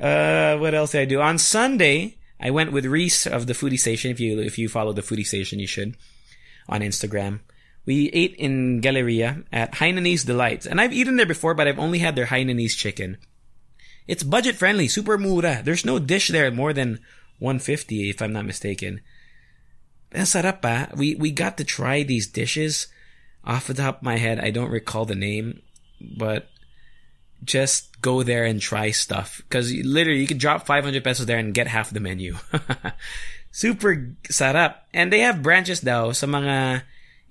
uh, 0.00 0.56
what 0.58 0.74
else 0.74 0.92
did 0.92 1.02
I 1.02 1.04
do? 1.04 1.20
On 1.20 1.38
Sunday, 1.38 2.18
I 2.40 2.50
went 2.50 2.72
with 2.72 2.86
Reese 2.86 3.26
of 3.26 3.46
the 3.46 3.52
Foodie 3.52 3.78
Station. 3.78 4.10
If 4.10 4.20
you 4.20 4.40
if 4.40 4.58
you 4.58 4.68
follow 4.68 4.92
the 4.92 5.02
Foodie 5.02 5.26
Station, 5.26 5.58
you 5.58 5.66
should 5.66 5.96
on 6.68 6.80
Instagram. 6.80 7.40
We 7.86 8.10
ate 8.10 8.34
in 8.34 8.80
Galleria 8.80 9.44
at 9.50 9.72
Hainanese 9.72 10.26
Delights. 10.26 10.66
And 10.66 10.78
I've 10.78 10.92
eaten 10.92 11.16
there 11.16 11.24
before, 11.24 11.54
but 11.54 11.66
I've 11.66 11.78
only 11.78 12.00
had 12.00 12.16
their 12.16 12.26
Hainanese 12.26 12.76
chicken. 12.76 13.16
It's 14.06 14.22
budget 14.22 14.56
friendly, 14.56 14.88
super 14.88 15.16
mura. 15.16 15.62
There's 15.64 15.86
no 15.86 15.98
dish 15.98 16.28
there 16.28 16.50
more 16.50 16.74
than 16.74 17.00
150 17.38 18.10
if 18.10 18.20
I'm 18.20 18.32
not 18.32 18.44
mistaken. 18.44 19.00
Pa. 20.12 20.88
We, 20.94 21.14
we 21.14 21.30
got 21.30 21.56
to 21.56 21.64
try 21.64 22.02
these 22.02 22.26
dishes. 22.26 22.88
Off 23.44 23.66
the 23.66 23.74
top 23.74 23.98
of 23.98 24.02
my 24.02 24.18
head, 24.18 24.38
I 24.38 24.50
don't 24.50 24.70
recall 24.70 25.06
the 25.06 25.14
name, 25.14 25.62
but 25.98 26.50
just 27.44 28.00
go 28.00 28.22
there 28.22 28.44
and 28.44 28.60
try 28.60 28.90
stuff. 28.90 29.42
Cause 29.50 29.72
literally 29.72 30.20
you 30.20 30.26
could 30.26 30.38
drop 30.38 30.66
500 30.66 31.02
pesos 31.02 31.26
there 31.26 31.38
and 31.38 31.54
get 31.54 31.66
half 31.66 31.90
the 31.90 32.00
menu. 32.00 32.36
Super 33.50 34.14
sarap. 34.24 34.76
And 34.92 35.12
they 35.12 35.20
have 35.20 35.42
branches 35.42 35.80
daw 35.80 36.12
sa 36.12 36.26
mga 36.26 36.82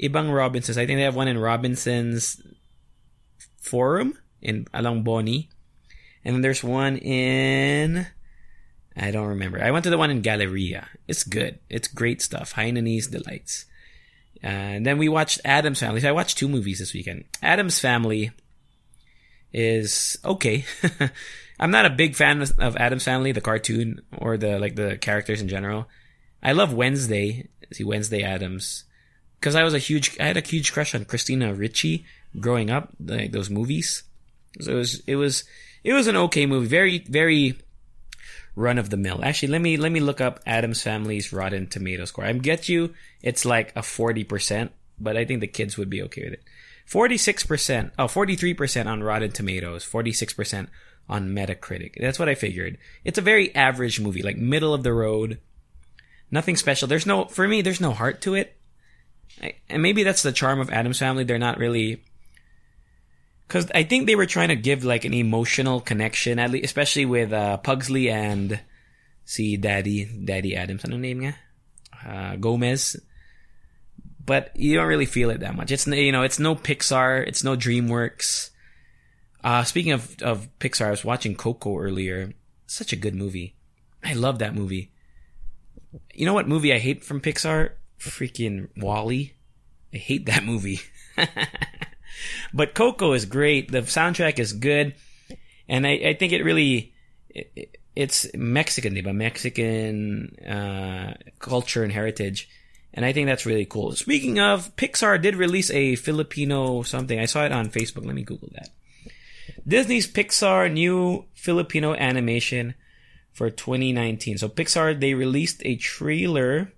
ibang 0.02 0.34
Robinsons. 0.34 0.78
I 0.78 0.86
think 0.86 0.98
they 0.98 1.08
have 1.08 1.16
one 1.16 1.28
in 1.28 1.38
Robinsons 1.38 2.42
Forum 3.60 4.18
in 4.42 4.68
along 4.74 5.04
Boni. 5.04 5.50
And 6.24 6.36
then 6.36 6.42
there's 6.42 6.64
one 6.64 6.98
in 6.98 8.08
I 8.98 9.12
don't 9.12 9.28
remember. 9.28 9.64
I 9.64 9.72
went 9.72 9.84
to 9.84 9.92
the 9.92 9.98
one 9.98 10.10
in 10.10 10.22
Galleria. 10.22 10.88
It's 11.08 11.24
good. 11.24 11.60
It's 11.70 11.88
great 11.88 12.22
stuff. 12.22 12.54
Hainanese 12.54 13.12
delights. 13.12 13.66
Uh, 14.44 14.48
and 14.82 14.86
then 14.86 14.98
we 14.98 15.08
watched 15.08 15.40
Addams 15.46 15.80
Family. 15.80 16.02
So 16.02 16.10
I 16.10 16.14
watched 16.14 16.38
two 16.38 16.48
movies 16.48 16.80
this 16.80 16.94
weekend. 16.94 17.26
Addams 17.42 17.80
Family 17.80 18.32
is 19.54 20.18
okay. 20.24 20.66
I'm 21.60 21.72
not 21.72 21.86
a 21.86 21.92
big 21.92 22.16
fan 22.16 22.42
of 22.42 22.78
Addams 22.78 23.04
Family, 23.04 23.32
the 23.32 23.42
cartoon, 23.42 24.02
or 24.18 24.38
the 24.38 24.60
like 24.60 24.76
the 24.76 24.98
characters 24.98 25.42
in 25.42 25.48
general. 25.48 25.88
I 26.42 26.52
love 26.52 26.74
Wednesday. 26.74 27.50
See 27.72 27.84
Wednesday 27.84 28.24
Addams, 28.24 28.86
because 29.40 29.56
I 29.56 29.64
was 29.64 29.74
a 29.74 29.80
huge, 29.80 30.18
I 30.20 30.26
had 30.26 30.38
a 30.38 30.42
huge 30.42 30.72
crush 30.72 30.96
on 30.96 31.06
Christina 31.06 31.54
Ricci 31.54 32.06
growing 32.40 32.70
up, 32.70 32.94
like 33.04 33.32
those 33.32 33.50
movies. 33.50 34.04
So 34.62 34.72
it 34.72 34.76
was, 34.76 35.00
it 35.06 35.16
was, 35.16 35.44
it 35.84 35.94
was 35.94 36.08
an 36.08 36.16
okay 36.16 36.46
movie. 36.46 36.68
Very, 36.68 37.00
very 37.00 37.60
run 38.56 38.78
of 38.78 38.90
the 38.90 38.98
mill. 38.98 39.20
Actually, 39.24 39.50
let 39.50 39.62
me 39.62 39.78
let 39.78 39.92
me 39.92 40.00
look 40.00 40.22
up 40.22 40.40
Addams 40.46 40.82
Family's 40.82 41.34
Rotten 41.34 41.68
Tomato 41.68 42.06
score. 42.06 42.26
I 42.26 42.34
get 42.34 42.70
you, 42.70 42.94
it's 43.22 43.46
like 43.46 43.74
a 43.76 43.84
forty 43.84 44.24
percent, 44.24 44.72
but 45.00 45.18
I 45.18 45.26
think 45.26 45.42
the 45.42 45.48
kids 45.48 45.78
would 45.78 45.90
be 45.90 46.02
okay 46.04 46.24
with 46.24 46.34
it. 46.34 46.44
Forty-six 46.88 47.46
percent, 47.46 47.92
oh, 48.00 48.08
43 48.08 48.54
percent 48.54 48.90
on 48.90 49.04
Rotten 49.04 49.32
Tomatoes, 49.32 49.84
forty-six 49.84 50.34
percent 50.34 50.70
on 51.10 51.30
Metacritic. 51.30 51.94
That's 52.00 52.18
what 52.18 52.30
I 52.30 52.36
figured. 52.36 52.78
It's 53.04 53.18
a 53.18 53.22
very 53.22 53.54
average 53.54 54.00
movie, 54.00 54.24
like 54.24 54.38
middle 54.38 54.74
of 54.74 54.84
the 54.84 54.94
road. 54.94 55.40
Nothing 56.32 56.56
special. 56.56 56.88
There's 56.88 57.06
no, 57.06 57.26
for 57.26 57.48
me, 57.48 57.62
there's 57.62 57.80
no 57.80 57.92
heart 57.92 58.22
to 58.22 58.36
it. 58.36 58.56
I, 59.42 59.56
and 59.70 59.82
maybe 59.82 60.04
that's 60.04 60.24
the 60.24 60.32
charm 60.32 60.60
of 60.60 60.70
Addams 60.70 61.00
Family. 61.00 61.24
They're 61.24 61.38
not 61.38 61.58
really 61.58 62.04
because 63.48 63.72
I 63.74 63.84
think 63.84 64.08
they 64.08 64.16
were 64.16 64.26
trying 64.26 64.50
to 64.50 64.56
give 64.56 64.84
like 64.84 65.06
an 65.06 65.14
emotional 65.14 65.80
connection, 65.80 66.40
at 66.40 66.52
least, 66.52 66.66
especially 66.66 67.06
with 67.06 67.32
uh, 67.32 67.58
Pugsley 67.58 68.10
and 68.10 68.60
see 69.26 69.58
Daddy 69.58 70.06
Daddy 70.06 70.56
Addams. 70.56 70.84
Ano 70.84 70.98
name 70.98 71.20
nga? 71.22 71.36
Uh, 72.06 72.36
Gomez. 72.36 72.98
But 74.28 74.52
you 74.56 74.76
don't 74.76 74.88
really 74.88 75.08
feel 75.08 75.32
it 75.32 75.40
that 75.40 75.56
much. 75.56 75.72
It's 75.72 75.88
you 75.88 76.12
know 76.12 76.22
it's 76.22 76.38
no 76.38 76.54
Pixar, 76.54 77.26
it's 77.26 77.44
no 77.44 77.56
DreamWorks. 77.56 78.52
Uh, 79.44 79.64
speaking 79.64 79.94
of 79.94 80.22
of 80.22 80.50
Pixar, 80.60 80.88
I 80.88 80.92
was 80.92 81.06
watching 81.06 81.34
Coco 81.34 81.80
earlier. 81.80 82.34
Such 82.68 82.94
a 82.94 82.98
good 82.98 83.16
movie. 83.16 83.56
I 84.04 84.14
love 84.14 84.40
that 84.40 84.54
movie. 84.54 84.92
You 86.14 86.26
know 86.26 86.34
what 86.34 86.48
movie 86.48 86.74
I 86.74 86.78
hate 86.78 87.04
from 87.04 87.22
Pixar? 87.22 87.72
Freaking 87.98 88.68
WALL-E. 88.78 89.34
I 89.94 89.98
hate 89.98 90.26
that 90.26 90.44
movie. 90.44 90.82
but 92.54 92.76
Coco 92.76 93.14
is 93.14 93.26
great. 93.26 93.72
The 93.72 93.82
soundtrack 93.82 94.40
is 94.40 94.52
good, 94.52 94.96
and 95.70 95.88
I, 95.88 95.92
I 95.92 96.14
think 96.14 96.34
it 96.34 96.44
really 96.44 96.94
it, 97.30 97.78
it's 97.96 98.28
Mexican, 98.36 99.02
but 99.02 99.16
Mexican 99.16 100.36
uh, 100.46 101.16
culture 101.40 101.84
and 101.84 101.92
heritage, 101.92 102.50
and 102.98 103.06
I 103.06 103.14
think 103.14 103.28
that's 103.28 103.46
really 103.46 103.66
cool. 103.66 103.92
Speaking 103.92 104.40
of, 104.40 104.76
Pixar 104.76 105.22
did 105.22 105.36
release 105.36 105.70
a 105.70 105.96
Filipino 105.96 106.82
something. 106.82 107.20
I 107.20 107.26
saw 107.26 107.46
it 107.46 107.52
on 107.52 107.70
Facebook. 107.70 108.04
Let 108.04 108.16
me 108.16 108.24
Google 108.24 108.50
that. 108.54 108.70
Disney's 109.68 110.12
Pixar 110.12 110.74
new 110.74 111.26
Filipino 111.36 111.94
animation 111.94 112.74
for 113.32 113.52
2019. 113.52 114.40
So 114.40 114.50
Pixar 114.50 115.00
they 115.00 115.14
released 115.14 115.62
a 115.64 115.76
trailer 115.76 116.74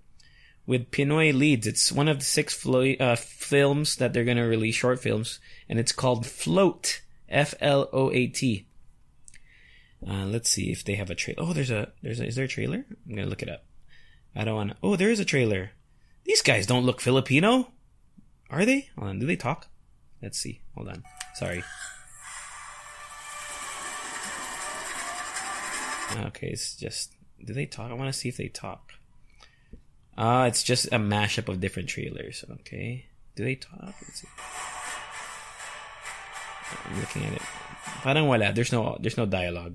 with 0.66 0.90
Pinoy 0.90 1.32
leads. 1.32 1.66
It's 1.66 1.90
one 1.90 2.06
of 2.06 2.18
the 2.18 2.24
six 2.26 2.52
flo- 2.52 2.96
uh, 3.00 3.16
films 3.16 3.96
that 3.96 4.12
they're 4.12 4.24
going 4.24 4.36
to 4.36 4.42
release, 4.42 4.74
short 4.74 5.00
films, 5.00 5.40
and 5.70 5.78
it's 5.78 5.92
called 5.92 6.26
Float. 6.26 7.00
F 7.30 7.54
L 7.60 7.88
O 7.94 8.10
A 8.12 8.26
T. 8.26 8.66
Uh, 10.06 10.26
let's 10.26 10.50
see 10.50 10.70
if 10.70 10.84
they 10.84 10.96
have 10.96 11.08
a 11.08 11.14
trailer. 11.14 11.42
Oh, 11.42 11.52
there's 11.54 11.70
a 11.70 11.92
there's 12.02 12.20
a, 12.20 12.26
is 12.26 12.36
there 12.36 12.44
a 12.44 12.48
trailer? 12.48 12.84
I'm 13.08 13.14
gonna 13.14 13.28
look 13.28 13.42
it 13.42 13.48
up. 13.48 13.64
I 14.36 14.44
don't 14.44 14.56
want 14.56 14.70
to. 14.72 14.76
Oh, 14.82 14.96
there 14.96 15.10
is 15.10 15.20
a 15.20 15.24
trailer. 15.24 15.70
These 16.30 16.42
guys 16.42 16.64
don't 16.64 16.86
look 16.86 17.00
Filipino, 17.00 17.72
are 18.50 18.64
they? 18.64 18.88
Hold 18.96 19.10
on, 19.10 19.18
do 19.18 19.26
they 19.26 19.34
talk? 19.34 19.66
Let's 20.22 20.38
see. 20.38 20.60
Hold 20.76 20.86
on. 20.86 21.02
Sorry. 21.34 21.64
Okay, 26.28 26.46
it's 26.46 26.76
just. 26.76 27.14
Do 27.44 27.52
they 27.52 27.66
talk? 27.66 27.90
I 27.90 27.94
want 27.94 28.14
to 28.14 28.16
see 28.16 28.28
if 28.28 28.36
they 28.36 28.46
talk. 28.46 28.92
Ah, 30.16 30.42
uh, 30.42 30.46
it's 30.46 30.62
just 30.62 30.86
a 30.92 31.00
mashup 31.00 31.48
of 31.48 31.58
different 31.58 31.88
trailers. 31.88 32.44
Okay. 32.60 33.06
Do 33.34 33.42
they 33.42 33.56
talk? 33.56 33.80
Let's 33.82 34.20
see. 34.20 34.28
I'm 36.86 37.00
looking 37.00 37.24
at 37.24 37.32
it. 37.32 37.42
Parang 38.06 38.28
wala. 38.28 38.52
There's 38.52 38.70
no 38.70 38.96
there's 39.00 39.16
no 39.16 39.26
dialogue. 39.26 39.74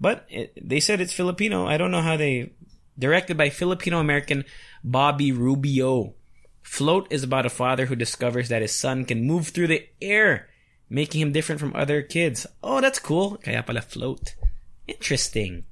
But 0.00 0.24
it, 0.30 0.56
they 0.56 0.80
said 0.80 1.02
it's 1.02 1.12
Filipino. 1.12 1.66
I 1.66 1.76
don't 1.76 1.90
know 1.90 2.00
how 2.00 2.16
they 2.16 2.52
directed 2.98 3.36
by 3.36 3.50
Filipino 3.50 4.00
American 4.00 4.44
Bobby 4.82 5.32
Rubio. 5.32 6.14
Float 6.62 7.06
is 7.10 7.22
about 7.22 7.46
a 7.46 7.50
father 7.50 7.86
who 7.86 7.96
discovers 7.96 8.48
that 8.48 8.62
his 8.62 8.74
son 8.74 9.04
can 9.04 9.26
move 9.26 9.48
through 9.48 9.68
the 9.68 9.86
air, 10.02 10.48
making 10.90 11.20
him 11.20 11.32
different 11.32 11.60
from 11.60 11.74
other 11.74 12.02
kids. 12.02 12.46
Oh, 12.62 12.80
that's 12.80 12.98
cool. 12.98 13.36
Kaya 13.38 13.62
pala 13.62 13.80
float. 13.80 14.34
Interesting. 14.86 15.64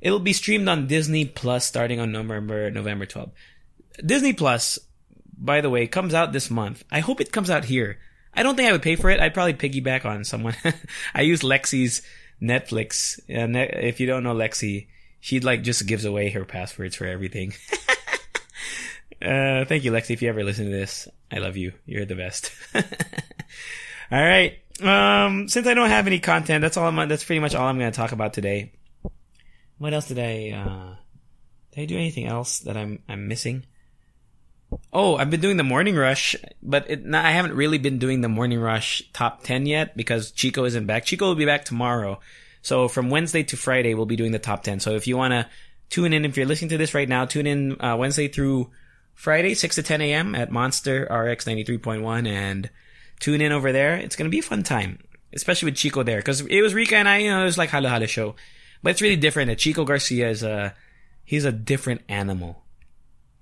It'll 0.00 0.18
be 0.18 0.32
streamed 0.32 0.68
on 0.68 0.86
Disney 0.86 1.24
Plus 1.24 1.64
starting 1.64 2.00
on 2.00 2.12
November 2.12 2.70
November 2.70 3.06
12th. 3.06 3.32
Disney 4.04 4.32
Plus, 4.32 4.78
by 5.36 5.60
the 5.60 5.70
way, 5.70 5.86
comes 5.86 6.14
out 6.14 6.32
this 6.32 6.50
month. 6.50 6.84
I 6.90 7.00
hope 7.00 7.20
it 7.20 7.32
comes 7.32 7.50
out 7.50 7.66
here. 7.66 7.98
I 8.32 8.42
don't 8.42 8.56
think 8.56 8.68
I 8.68 8.72
would 8.72 8.82
pay 8.82 8.96
for 8.96 9.10
it. 9.10 9.20
I'd 9.20 9.34
probably 9.34 9.54
piggyback 9.54 10.04
on 10.04 10.24
someone. 10.24 10.56
I 11.14 11.22
use 11.22 11.40
Lexi's 11.40 12.02
Netflix. 12.40 13.18
Uh, 13.28 13.40
and 13.40 13.56
if 13.56 14.00
you 14.00 14.06
don't 14.06 14.22
know 14.22 14.34
Lexi, 14.34 14.86
she 15.20 15.40
like 15.40 15.62
just 15.62 15.86
gives 15.86 16.04
away 16.04 16.30
her 16.30 16.44
passwords 16.44 16.96
for 16.96 17.06
everything. 17.06 17.52
uh, 19.22 19.64
thank 19.66 19.84
you, 19.84 19.92
Lexi. 19.92 20.10
If 20.10 20.22
you 20.22 20.28
ever 20.28 20.42
listen 20.42 20.64
to 20.64 20.70
this, 20.70 21.08
I 21.30 21.38
love 21.38 21.56
you. 21.56 21.72
You're 21.86 22.06
the 22.06 22.16
best. 22.16 22.50
all 22.74 22.82
right. 24.10 24.58
Um, 24.82 25.48
since 25.48 25.66
I 25.66 25.74
don't 25.74 25.90
have 25.90 26.06
any 26.06 26.18
content, 26.18 26.62
that's 26.62 26.78
all 26.78 26.86
I'm, 26.86 27.08
that's 27.08 27.24
pretty 27.24 27.40
much 27.40 27.54
all 27.54 27.66
I'm 27.66 27.78
going 27.78 27.92
to 27.92 27.96
talk 27.96 28.12
about 28.12 28.32
today. 28.32 28.72
What 29.76 29.92
else 29.92 30.08
did 30.08 30.18
I, 30.18 30.56
uh, 30.56 30.96
did 31.72 31.82
I 31.82 31.84
do 31.84 31.96
anything 31.96 32.26
else 32.26 32.60
that 32.60 32.76
I'm, 32.76 33.02
I'm 33.08 33.28
missing? 33.28 33.66
Oh, 34.92 35.16
I've 35.16 35.30
been 35.30 35.40
doing 35.40 35.56
the 35.56 35.64
morning 35.64 35.96
rush, 35.96 36.36
but 36.62 36.88
it, 36.90 37.02
I 37.12 37.32
haven't 37.32 37.54
really 37.54 37.78
been 37.78 37.98
doing 37.98 38.20
the 38.20 38.28
morning 38.28 38.60
rush 38.60 39.02
top 39.12 39.42
10 39.42 39.66
yet 39.66 39.96
because 39.96 40.30
Chico 40.30 40.64
isn't 40.64 40.86
back. 40.86 41.04
Chico 41.04 41.26
will 41.26 41.34
be 41.34 41.44
back 41.44 41.64
tomorrow. 41.64 42.20
So 42.62 42.88
from 42.88 43.10
Wednesday 43.10 43.42
to 43.44 43.56
Friday, 43.56 43.94
we'll 43.94 44.06
be 44.06 44.16
doing 44.16 44.32
the 44.32 44.38
top 44.38 44.62
10. 44.62 44.80
So 44.80 44.92
if 44.92 45.06
you 45.06 45.16
want 45.16 45.32
to 45.32 45.46
tune 45.88 46.12
in, 46.12 46.24
if 46.24 46.36
you're 46.36 46.46
listening 46.46 46.70
to 46.70 46.78
this 46.78 46.94
right 46.94 47.08
now, 47.08 47.24
tune 47.24 47.46
in, 47.46 47.80
uh, 47.80 47.96
Wednesday 47.96 48.28
through 48.28 48.70
Friday, 49.14 49.54
6 49.54 49.74
to 49.76 49.82
10 49.82 50.00
a.m. 50.00 50.34
at 50.34 50.50
Monster 50.50 51.02
RX 51.04 51.44
93.1 51.44 52.26
and 52.26 52.70
tune 53.18 53.40
in 53.40 53.52
over 53.52 53.72
there. 53.72 53.96
It's 53.96 54.16
going 54.16 54.30
to 54.30 54.34
be 54.34 54.38
a 54.38 54.42
fun 54.42 54.62
time, 54.62 54.98
especially 55.32 55.66
with 55.66 55.76
Chico 55.76 56.02
there 56.02 56.18
because 56.18 56.40
it 56.42 56.62
was 56.62 56.74
Rika 56.74 56.96
and 56.96 57.08
I, 57.08 57.18
you 57.18 57.30
know, 57.30 57.42
it 57.42 57.44
was 57.44 57.58
like 57.58 57.70
Halo 57.70 57.88
Halo 57.88 58.06
show. 58.06 58.34
But 58.82 58.90
it's 58.90 59.02
really 59.02 59.16
different. 59.16 59.58
Chico 59.58 59.84
Garcia 59.84 60.30
is 60.30 60.42
a, 60.42 60.74
he's 61.24 61.44
a 61.44 61.52
different 61.52 62.02
animal 62.08 62.64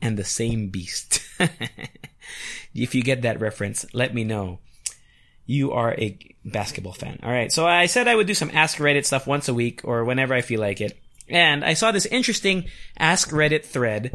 and 0.01 0.17
the 0.17 0.25
same 0.25 0.69
beast. 0.69 1.23
if 2.75 2.95
you 2.95 3.03
get 3.03 3.23
that 3.23 3.41
reference, 3.41 3.87
let 3.93 4.15
me 4.15 4.25
know. 4.25 4.61
You 5.49 5.73
are 5.73 5.95
a 5.95 6.19
basketball 6.45 6.93
fan. 6.93 7.21
All 7.23 7.33
right. 7.33 7.51
So 7.51 7.67
I 7.67 7.87
said 7.87 8.07
I 8.07 8.15
would 8.15 8.27
do 8.27 8.35
some 8.35 8.51
Ask 8.53 8.77
Reddit 8.77 9.07
stuff 9.07 9.27
once 9.27 9.49
a 9.49 9.55
week 9.55 9.81
or 9.83 10.05
whenever 10.05 10.35
I 10.35 10.43
feel 10.43 10.61
like 10.61 10.83
it. 10.83 11.01
And 11.27 11.65
I 11.65 11.73
saw 11.73 11.91
this 11.91 12.05
interesting 12.05 12.67
Ask 12.99 13.31
Reddit 13.31 13.65
thread. 13.65 14.13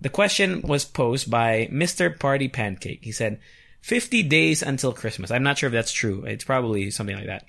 The 0.00 0.08
question 0.08 0.60
was 0.62 0.84
posed 0.84 1.30
by 1.30 1.68
Mr. 1.70 2.18
Party 2.18 2.48
Pancake. 2.48 3.04
He 3.04 3.12
said, 3.12 3.38
50 3.82 4.24
days 4.24 4.60
until 4.60 4.92
Christmas. 4.92 5.30
I'm 5.30 5.44
not 5.44 5.56
sure 5.56 5.68
if 5.68 5.72
that's 5.72 5.92
true. 5.92 6.24
It's 6.24 6.44
probably 6.44 6.90
something 6.90 7.16
like 7.16 7.26
that. 7.26 7.46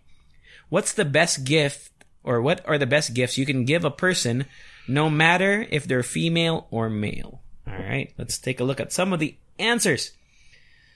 What's 0.70 0.94
the 0.94 1.06
best 1.06 1.44
gift 1.44 1.92
or 2.24 2.40
what 2.40 2.62
are 2.68 2.78
the 2.78 2.86
best 2.86 3.16
gifts 3.16 3.38
you 3.40 3.48
can 3.48 3.66
give 3.66 3.84
a 3.84 3.92
person 3.92 4.46
no 4.88 5.10
matter 5.10 5.66
if 5.72 5.88
they're 5.88 6.04
female 6.04 6.68
or 6.70 6.88
male? 6.88 7.42
All 7.68 7.74
right, 7.74 8.13
let's 8.18 8.38
take 8.38 8.60
a 8.60 8.63
look 8.63 8.80
at 8.80 8.94
some 8.94 9.12
of 9.12 9.20
the 9.20 9.36
answers. 9.58 10.12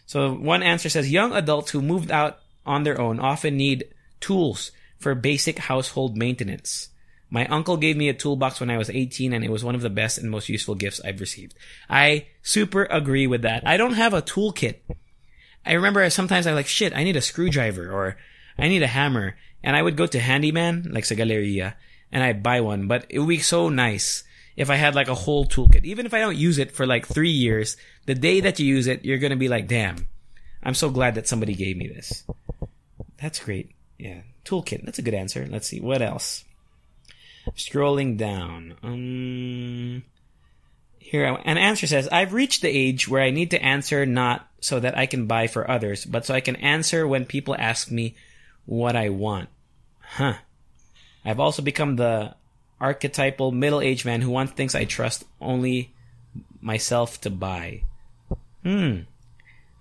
So 0.07 0.33
one 0.33 0.63
answer 0.63 0.89
says 0.89 1.11
young 1.11 1.33
adults 1.33 1.71
who 1.71 1.81
moved 1.81 2.09
out 2.09 2.39
on 2.65 2.83
their 2.83 2.99
own 2.99 3.19
often 3.19 3.57
need 3.57 3.93
tools 4.19 4.71
for 4.97 5.13
basic 5.13 5.59
household 5.59 6.17
maintenance. 6.17 6.89
My 7.29 7.45
uncle 7.47 7.75
gave 7.75 7.97
me 7.97 8.07
a 8.07 8.13
toolbox 8.13 8.61
when 8.61 8.69
I 8.69 8.77
was 8.77 8.89
18 8.89 9.33
and 9.33 9.43
it 9.43 9.51
was 9.51 9.65
one 9.65 9.75
of 9.75 9.81
the 9.81 9.89
best 9.89 10.17
and 10.17 10.31
most 10.31 10.47
useful 10.47 10.75
gifts 10.75 11.01
I've 11.03 11.19
received. 11.19 11.55
I 11.89 12.27
super 12.41 12.85
agree 12.85 13.27
with 13.27 13.41
that. 13.41 13.67
I 13.67 13.75
don't 13.75 13.93
have 13.93 14.13
a 14.13 14.21
toolkit. 14.21 14.75
I 15.65 15.73
remember 15.73 16.09
sometimes 16.09 16.47
I'm 16.47 16.55
like, 16.55 16.67
shit, 16.67 16.95
I 16.95 17.03
need 17.03 17.17
a 17.17 17.21
screwdriver 17.21 17.91
or 17.91 18.17
I 18.57 18.69
need 18.69 18.83
a 18.83 18.87
hammer. 18.87 19.35
And 19.61 19.75
I 19.75 19.81
would 19.81 19.97
go 19.97 20.07
to 20.07 20.19
handyman, 20.19 20.87
like 20.89 21.03
sa 21.03 21.15
Galleria, 21.15 21.75
and 22.13 22.23
I'd 22.23 22.43
buy 22.43 22.61
one. 22.61 22.87
But 22.87 23.05
it 23.09 23.19
would 23.19 23.27
be 23.27 23.39
so 23.39 23.67
nice 23.67 24.23
if 24.57 24.71
I 24.71 24.75
had 24.75 24.95
like 24.95 25.07
a 25.07 25.15
whole 25.15 25.45
toolkit. 25.45 25.85
Even 25.85 26.05
if 26.05 26.13
I 26.13 26.19
don't 26.19 26.35
use 26.35 26.57
it 26.57 26.71
for 26.71 26.85
like 26.85 27.07
three 27.07 27.31
years, 27.31 27.77
the 28.07 28.15
day 28.15 28.41
that 28.41 28.59
you 28.59 28.65
use 28.65 28.87
it, 28.87 29.05
you're 29.05 29.19
gonna 29.19 29.37
be 29.37 29.47
like, 29.47 29.67
damn, 29.67 30.07
I'm 30.63 30.73
so 30.73 30.89
glad 30.89 31.15
that 31.15 31.27
somebody 31.27 31.53
gave 31.53 31.77
me 31.77 31.87
this. 31.87 32.23
That's 33.21 33.39
great. 33.39 33.71
Yeah. 33.97 34.21
Toolkit. 34.43 34.83
That's 34.83 34.99
a 34.99 35.03
good 35.03 35.13
answer. 35.13 35.47
Let's 35.49 35.67
see. 35.67 35.79
What 35.79 36.01
else? 36.01 36.43
Scrolling 37.55 38.17
down. 38.17 38.75
Um, 38.83 40.03
here, 40.99 41.25
an 41.25 41.57
answer 41.57 41.87
says, 41.87 42.09
I've 42.09 42.33
reached 42.33 42.61
the 42.61 42.69
age 42.69 43.07
where 43.07 43.21
I 43.21 43.29
need 43.29 43.51
to 43.51 43.61
answer 43.61 44.05
not 44.05 44.47
so 44.59 44.79
that 44.79 44.97
I 44.97 45.05
can 45.05 45.27
buy 45.27 45.47
for 45.47 45.69
others, 45.69 46.03
but 46.03 46.25
so 46.25 46.33
I 46.33 46.41
can 46.41 46.57
answer 46.57 47.07
when 47.07 47.25
people 47.25 47.55
ask 47.57 47.89
me 47.89 48.15
what 48.65 48.95
I 48.95 49.09
want. 49.09 49.49
Huh. 50.01 50.35
I've 51.23 51.39
also 51.39 51.61
become 51.61 51.95
the 51.95 52.35
archetypal 52.79 53.51
middle-aged 53.51 54.05
man 54.05 54.21
who 54.21 54.31
wants 54.31 54.53
things 54.53 54.75
I 54.75 54.85
trust 54.85 55.25
only 55.41 55.93
myself 56.61 57.21
to 57.21 57.29
buy. 57.29 57.83
Hmm. 58.63 59.01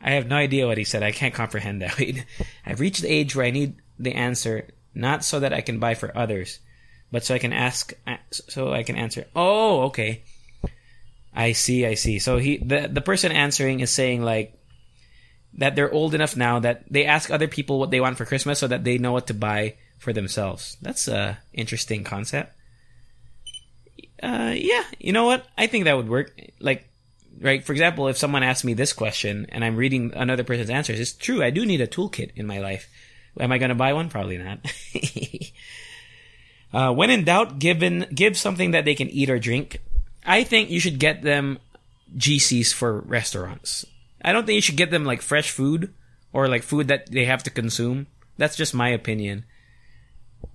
I 0.01 0.13
have 0.13 0.29
no 0.29 0.37
idea 0.37 0.67
what 0.67 0.79
he 0.79 0.85
said. 0.85 1.03
I 1.03 1.13
can't 1.13 1.35
comprehend 1.35 1.83
that. 1.83 2.01
I've 2.67 2.81
reached 2.81 3.03
the 3.03 3.13
age 3.13 3.35
where 3.35 3.47
I 3.47 3.51
need 3.51 3.75
the 3.99 4.15
answer 4.15 4.69
not 4.95 5.25
so 5.25 5.41
that 5.41 5.53
I 5.53 5.61
can 5.61 5.79
buy 5.79 5.95
for 5.95 6.17
others, 6.17 6.61
but 7.11 7.25
so 7.25 7.35
I 7.35 7.39
can 7.39 7.53
ask, 7.53 7.93
so 8.31 8.73
I 8.73 8.83
can 8.83 8.97
answer. 8.97 9.27
Oh, 9.35 9.83
okay. 9.85 10.23
I 11.35 11.53
see, 11.53 11.85
I 11.85 11.95
see. 11.95 12.19
So 12.19 12.39
he, 12.39 12.59
the, 12.59 12.89
the 12.91 13.03
person 13.03 13.33
answering 13.33 13.81
is 13.81 13.91
saying 13.91 14.23
like, 14.23 14.57
that 15.59 15.75
they're 15.75 15.93
old 15.93 16.15
enough 16.15 16.37
now 16.37 16.61
that 16.61 16.85
they 16.91 17.07
ask 17.07 17.31
other 17.31 17.49
people 17.49 17.79
what 17.79 17.91
they 17.91 18.01
want 18.01 18.19
for 18.19 18.25
Christmas 18.25 18.59
so 18.59 18.69
that 18.69 18.85
they 18.85 18.99
know 18.99 19.13
what 19.13 19.27
to 19.29 19.35
buy 19.35 19.75
for 19.99 20.13
themselves. 20.13 20.77
That's 20.83 21.09
a 21.09 21.39
interesting 21.53 22.05
concept. 22.05 22.56
Uh, 24.23 24.55
yeah, 24.57 24.85
you 24.99 25.13
know 25.13 25.25
what? 25.25 25.47
I 25.57 25.67
think 25.67 25.85
that 25.85 25.97
would 25.97 26.09
work. 26.09 26.39
Like, 26.61 26.89
right? 27.41 27.65
For 27.65 27.73
example, 27.73 28.09
if 28.09 28.17
someone 28.17 28.43
asks 28.43 28.65
me 28.65 28.75
this 28.75 28.93
question 28.93 29.47
and 29.51 29.65
I'm 29.65 29.77
reading 29.77 30.13
another 30.15 30.45
person's 30.45 30.71
answers, 30.71 31.01
it's 31.01 31.13
true. 31.13 31.43
I 31.43 31.51
do 31.51 31.67
need 31.67 31.81
a 31.81 31.87
toolkit 31.87 32.33
in 32.35 32.47
my 32.47 32.59
life. 32.59 32.89
Am 33.39 33.53
I 33.53 33.59
going 33.59 33.69
to 33.69 33.75
buy 33.75 33.93
one? 33.93 34.09
Probably 34.09 34.39
not. 34.39 34.61
uh, 36.73 36.95
when 36.95 37.11
in 37.11 37.25
doubt, 37.25 37.59
given 37.59 38.07
give 38.15 38.37
something 38.37 38.71
that 38.71 38.85
they 38.85 38.95
can 38.95 39.09
eat 39.11 39.31
or 39.31 39.39
drink. 39.39 39.83
I 40.25 40.43
think 40.43 40.71
you 40.71 40.81
should 40.81 40.99
get 40.99 41.23
them 41.23 41.59
GCs 42.17 42.73
for 42.73 43.01
restaurants. 43.01 43.85
I 44.23 44.33
don't 44.33 44.47
think 44.47 44.57
you 44.57 44.63
should 44.63 44.77
get 44.77 44.91
them 44.91 45.05
like 45.05 45.23
fresh 45.23 45.51
food 45.51 45.93
or 46.33 46.49
like 46.49 46.63
food 46.63 46.89
that 46.89 47.11
they 47.11 47.27
have 47.27 47.43
to 47.45 47.51
consume. 47.51 48.07
That's 48.39 48.57
just 48.57 48.75
my 48.75 48.89
opinion. 48.89 49.45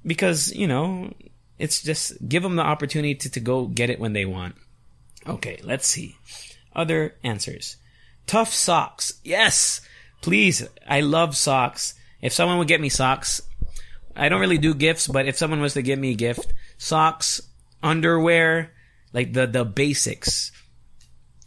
Because, 0.05 0.53
you 0.53 0.67
know, 0.67 1.13
it's 1.61 1.83
just 1.83 2.27
give 2.27 2.41
them 2.41 2.55
the 2.55 2.63
opportunity 2.63 3.13
to, 3.13 3.29
to 3.29 3.39
go 3.39 3.67
get 3.67 3.91
it 3.91 3.99
when 3.99 4.13
they 4.13 4.25
want. 4.25 4.55
Okay, 5.27 5.59
let's 5.63 5.85
see. 5.85 6.17
Other 6.75 7.13
answers. 7.23 7.77
Tough 8.25 8.51
socks. 8.51 9.13
Yes! 9.23 9.79
Please. 10.21 10.67
I 10.87 11.01
love 11.01 11.37
socks. 11.37 11.93
If 12.19 12.33
someone 12.33 12.57
would 12.57 12.67
get 12.67 12.81
me 12.81 12.89
socks, 12.89 13.43
I 14.15 14.27
don't 14.27 14.41
really 14.41 14.57
do 14.57 14.73
gifts, 14.73 15.07
but 15.07 15.27
if 15.27 15.37
someone 15.37 15.61
was 15.61 15.73
to 15.75 15.83
give 15.83 15.99
me 15.99 16.11
a 16.11 16.15
gift, 16.15 16.51
socks, 16.79 17.41
underwear, 17.83 18.71
like 19.13 19.33
the, 19.33 19.45
the 19.45 19.63
basics. 19.63 20.51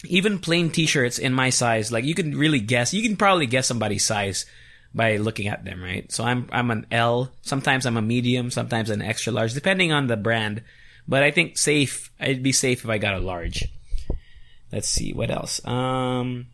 Even 0.04 0.38
plain 0.38 0.70
t-shirts 0.70 1.18
in 1.18 1.32
my 1.32 1.50
size, 1.50 1.90
like 1.90 2.04
you 2.04 2.14
can 2.14 2.38
really 2.38 2.60
guess, 2.60 2.94
you 2.94 3.02
can 3.02 3.16
probably 3.16 3.46
guess 3.46 3.66
somebody's 3.66 4.04
size 4.04 4.46
by 4.94 5.16
looking 5.16 5.48
at 5.48 5.64
them, 5.64 5.82
right? 5.82 6.10
So 6.12 6.24
I'm, 6.24 6.48
I'm 6.52 6.70
an 6.70 6.86
L, 6.90 7.32
sometimes 7.42 7.84
I'm 7.84 7.96
a 7.96 8.02
medium, 8.02 8.50
sometimes 8.50 8.90
an 8.90 9.02
extra 9.02 9.32
large, 9.32 9.52
depending 9.52 9.92
on 9.92 10.06
the 10.06 10.16
brand. 10.16 10.62
But 11.08 11.22
I 11.22 11.30
think 11.30 11.58
safe, 11.58 12.12
I'd 12.20 12.42
be 12.42 12.52
safe 12.52 12.84
if 12.84 12.90
I 12.90 12.98
got 12.98 13.14
a 13.14 13.18
large. 13.18 13.64
Let's 14.72 14.88
see, 14.88 15.12
what 15.12 15.30
else? 15.30 15.64
Um, 15.66 16.46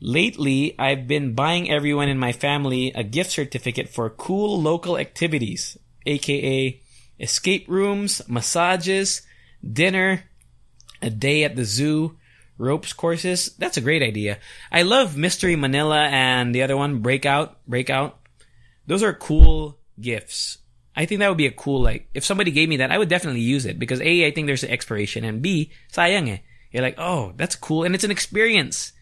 lately, 0.00 0.74
I've 0.78 1.06
been 1.06 1.34
buying 1.34 1.70
everyone 1.70 2.08
in 2.08 2.18
my 2.18 2.32
family 2.32 2.92
a 2.94 3.04
gift 3.04 3.30
certificate 3.30 3.88
for 3.88 4.10
cool 4.10 4.60
local 4.60 4.98
activities, 4.98 5.78
aka 6.06 6.80
escape 7.18 7.66
rooms, 7.68 8.22
massages, 8.26 9.22
dinner, 9.62 10.24
a 11.02 11.10
day 11.10 11.44
at 11.44 11.56
the 11.56 11.64
zoo, 11.64 12.16
ropes 12.60 12.92
courses. 12.92 13.56
That's 13.58 13.78
a 13.78 13.80
great 13.80 14.02
idea. 14.02 14.38
I 14.70 14.82
love 14.82 15.16
Mystery 15.16 15.56
Manila 15.56 16.06
and 16.06 16.54
the 16.54 16.62
other 16.62 16.76
one, 16.76 17.00
Breakout, 17.00 17.56
Breakout. 17.66 18.18
Those 18.86 19.02
are 19.02 19.14
cool 19.14 19.78
gifts. 19.98 20.58
I 20.94 21.06
think 21.06 21.20
that 21.20 21.28
would 21.28 21.38
be 21.38 21.46
a 21.46 21.52
cool, 21.52 21.80
like, 21.80 22.08
if 22.12 22.24
somebody 22.24 22.50
gave 22.50 22.68
me 22.68 22.76
that, 22.78 22.92
I 22.92 22.98
would 22.98 23.08
definitely 23.08 23.40
use 23.40 23.64
it 23.64 23.78
because 23.78 24.00
A, 24.02 24.26
I 24.26 24.30
think 24.30 24.46
there's 24.46 24.64
an 24.64 24.70
expiration 24.70 25.24
and 25.24 25.40
B, 25.40 25.70
sayang 25.92 26.28
eh. 26.28 26.38
You're 26.70 26.82
like, 26.82 26.98
oh, 26.98 27.32
that's 27.36 27.56
cool. 27.56 27.84
And 27.84 27.94
it's 27.94 28.04
an 28.04 28.10
experience. 28.10 28.92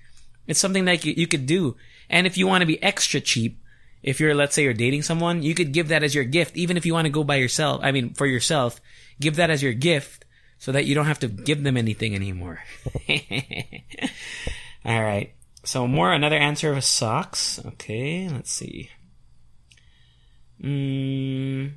It's 0.47 0.61
something 0.61 0.87
that 0.87 1.05
you, 1.05 1.15
you 1.17 1.27
could 1.27 1.45
do. 1.45 1.77
And 2.09 2.27
if 2.27 2.39
you 2.39 2.47
want 2.47 2.63
to 2.63 2.67
be 2.67 2.83
extra 2.83 3.21
cheap, 3.21 3.61
if 4.03 4.21
you're, 4.21 4.35
let's 4.35 4.55
say 4.55 4.63
you're 4.63 4.73
dating 4.73 5.03
someone, 5.03 5.43
you 5.43 5.55
could 5.55 5.73
give 5.73 5.89
that 5.89 6.03
as 6.03 6.15
your 6.15 6.25
gift. 6.25 6.57
Even 6.57 6.77
if 6.77 6.87
you 6.87 6.95
want 6.95 7.07
to 7.07 7.11
go 7.11 7.25
by 7.25 7.37
yourself, 7.37 7.81
I 7.83 7.93
mean, 7.93 8.15
for 8.15 8.27
yourself, 8.27 8.81
give 9.21 9.37
that 9.37 9.51
as 9.51 9.63
your 9.63 9.75
gift 9.75 10.25
so 10.59 10.73
that 10.73 10.85
you 10.85 10.95
don't 10.95 11.07
have 11.07 11.21
to 11.21 11.29
give 11.29 11.63
them 11.63 11.77
anything 11.77 12.15
anymore. 12.15 12.63
All 14.85 15.03
right. 15.03 15.33
So 15.65 15.87
more 15.87 16.13
another 16.13 16.37
answer 16.37 16.73
of 16.73 16.85
socks. 16.85 17.61
Okay, 17.65 18.29
let's 18.29 18.51
see. 18.51 18.91
Mm, 20.63 21.73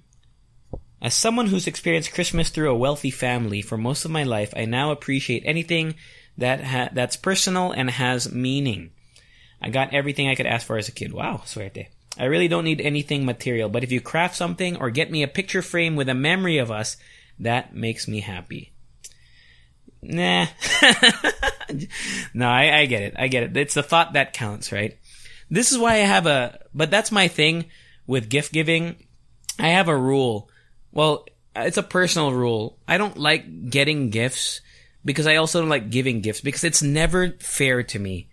as 1.02 1.14
someone 1.14 1.48
who's 1.48 1.68
experienced 1.68 2.14
Christmas 2.14 2.50
through 2.50 2.72
a 2.72 2.78
wealthy 2.78 3.12
family 3.12 3.62
for 3.62 3.78
most 3.78 4.06
of 4.06 4.12
my 4.12 4.24
life, 4.24 4.54
I 4.56 4.66
now 4.66 4.92
appreciate 4.92 5.44
anything 5.46 5.96
that 6.38 6.64
ha- 6.64 6.90
that's 6.94 7.16
personal 7.16 7.72
and 7.72 7.90
has 7.90 8.32
meaning. 8.32 8.92
I 9.62 9.70
got 9.70 9.94
everything 9.94 10.28
I 10.28 10.36
could 10.36 10.48
ask 10.48 10.66
for 10.66 10.78
as 10.78 10.88
a 10.88 10.92
kid. 10.92 11.14
Wow, 11.14 11.44
suerte. 11.46 11.88
I 12.18 12.26
really 12.26 12.48
don't 12.48 12.66
need 12.66 12.82
anything 12.82 13.26
material, 13.26 13.70
but 13.70 13.84
if 13.84 13.92
you 13.92 14.02
craft 14.02 14.36
something 14.36 14.76
or 14.78 14.90
get 14.90 15.12
me 15.12 15.24
a 15.24 15.28
picture 15.28 15.62
frame 15.62 15.96
with 15.96 16.10
a 16.10 16.14
memory 16.14 16.58
of 16.58 16.72
us, 16.72 16.98
that 17.42 17.76
makes 17.76 18.08
me 18.08 18.20
happy. 18.22 18.72
Nah. 20.02 20.48
no, 22.34 22.48
I, 22.48 22.80
I 22.80 22.86
get 22.86 23.04
it. 23.04 23.14
I 23.18 23.28
get 23.28 23.44
it. 23.44 23.58
It's 23.58 23.76
the 23.76 23.84
thought 23.84 24.14
that 24.14 24.34
counts, 24.34 24.72
right? 24.72 24.98
This 25.50 25.72
is 25.72 25.78
why 25.78 25.96
I 25.96 25.98
have 25.98 26.26
a, 26.26 26.60
but 26.74 26.90
that's 26.90 27.12
my 27.12 27.28
thing 27.28 27.66
with 28.08 28.30
gift 28.30 28.52
giving. 28.52 28.96
I 29.60 29.70
have 29.70 29.90
a 29.90 29.98
rule. 29.98 30.50
Well, 30.92 31.26
it's 31.56 31.78
a 31.78 31.84
personal 31.84 32.32
rule. 32.32 32.78
I 32.88 32.98
don't 32.98 33.18
like 33.18 33.70
getting 33.70 34.10
gifts 34.10 34.62
because 35.04 35.28
I 35.28 35.36
also 35.36 35.60
don't 35.60 35.70
like 35.70 35.90
giving 35.90 36.22
gifts 36.22 36.42
because 36.42 36.64
it's 36.64 36.82
never 36.82 37.32
fair 37.40 37.84
to 37.84 38.00
me. 38.00 38.30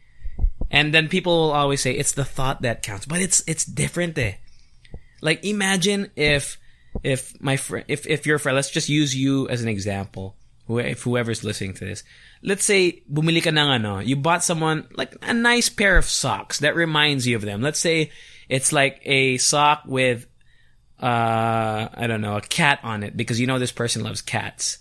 And 0.70 0.94
then 0.94 1.08
people 1.08 1.32
will 1.32 1.52
always 1.52 1.80
say 1.80 1.92
it's 1.92 2.12
the 2.12 2.24
thought 2.24 2.62
that 2.62 2.82
counts, 2.82 3.06
but 3.06 3.20
it's 3.20 3.42
it's 3.46 3.64
different. 3.64 4.18
Eh. 4.18 4.34
Like 5.20 5.44
imagine 5.44 6.10
if 6.14 6.58
if 7.02 7.40
my 7.40 7.56
friend 7.56 7.84
if 7.88 8.06
if 8.06 8.26
your 8.26 8.38
friend 8.38 8.56
let's 8.56 8.70
just 8.70 8.88
use 8.88 9.14
you 9.14 9.48
as 9.48 9.62
an 9.62 9.68
example. 9.68 10.36
If 10.70 11.02
whoever's 11.04 11.44
listening 11.44 11.72
to 11.80 11.86
this, 11.86 12.04
let's 12.42 12.62
say 12.62 13.02
bumili 13.10 13.42
ka 13.42 13.48
ng 13.48 13.56
ano, 13.56 14.00
you 14.00 14.16
bought 14.16 14.44
someone 14.44 14.86
like 14.94 15.16
a 15.22 15.32
nice 15.32 15.70
pair 15.70 15.96
of 15.96 16.04
socks 16.04 16.58
that 16.58 16.76
reminds 16.76 17.26
you 17.26 17.36
of 17.36 17.42
them. 17.42 17.62
Let's 17.62 17.80
say 17.80 18.10
it's 18.50 18.70
like 18.70 19.00
a 19.06 19.38
sock 19.38 19.84
with 19.86 20.26
uh 21.00 21.88
I 21.88 22.04
don't 22.06 22.20
know 22.20 22.36
a 22.36 22.42
cat 22.42 22.80
on 22.82 23.02
it 23.02 23.16
because 23.16 23.40
you 23.40 23.46
know 23.46 23.58
this 23.58 23.72
person 23.72 24.02
loves 24.04 24.20
cats 24.20 24.76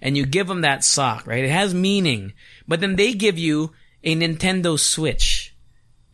and 0.00 0.16
you 0.16 0.26
give 0.26 0.46
them 0.46 0.62
that 0.62 0.84
sock, 0.84 1.26
right? 1.26 1.44
It 1.44 1.50
has 1.50 1.74
meaning. 1.74 2.32
But 2.66 2.80
then 2.80 2.96
they 2.96 3.14
give 3.14 3.38
you 3.38 3.72
a 4.04 4.14
Nintendo 4.14 4.78
Switch. 4.78 5.37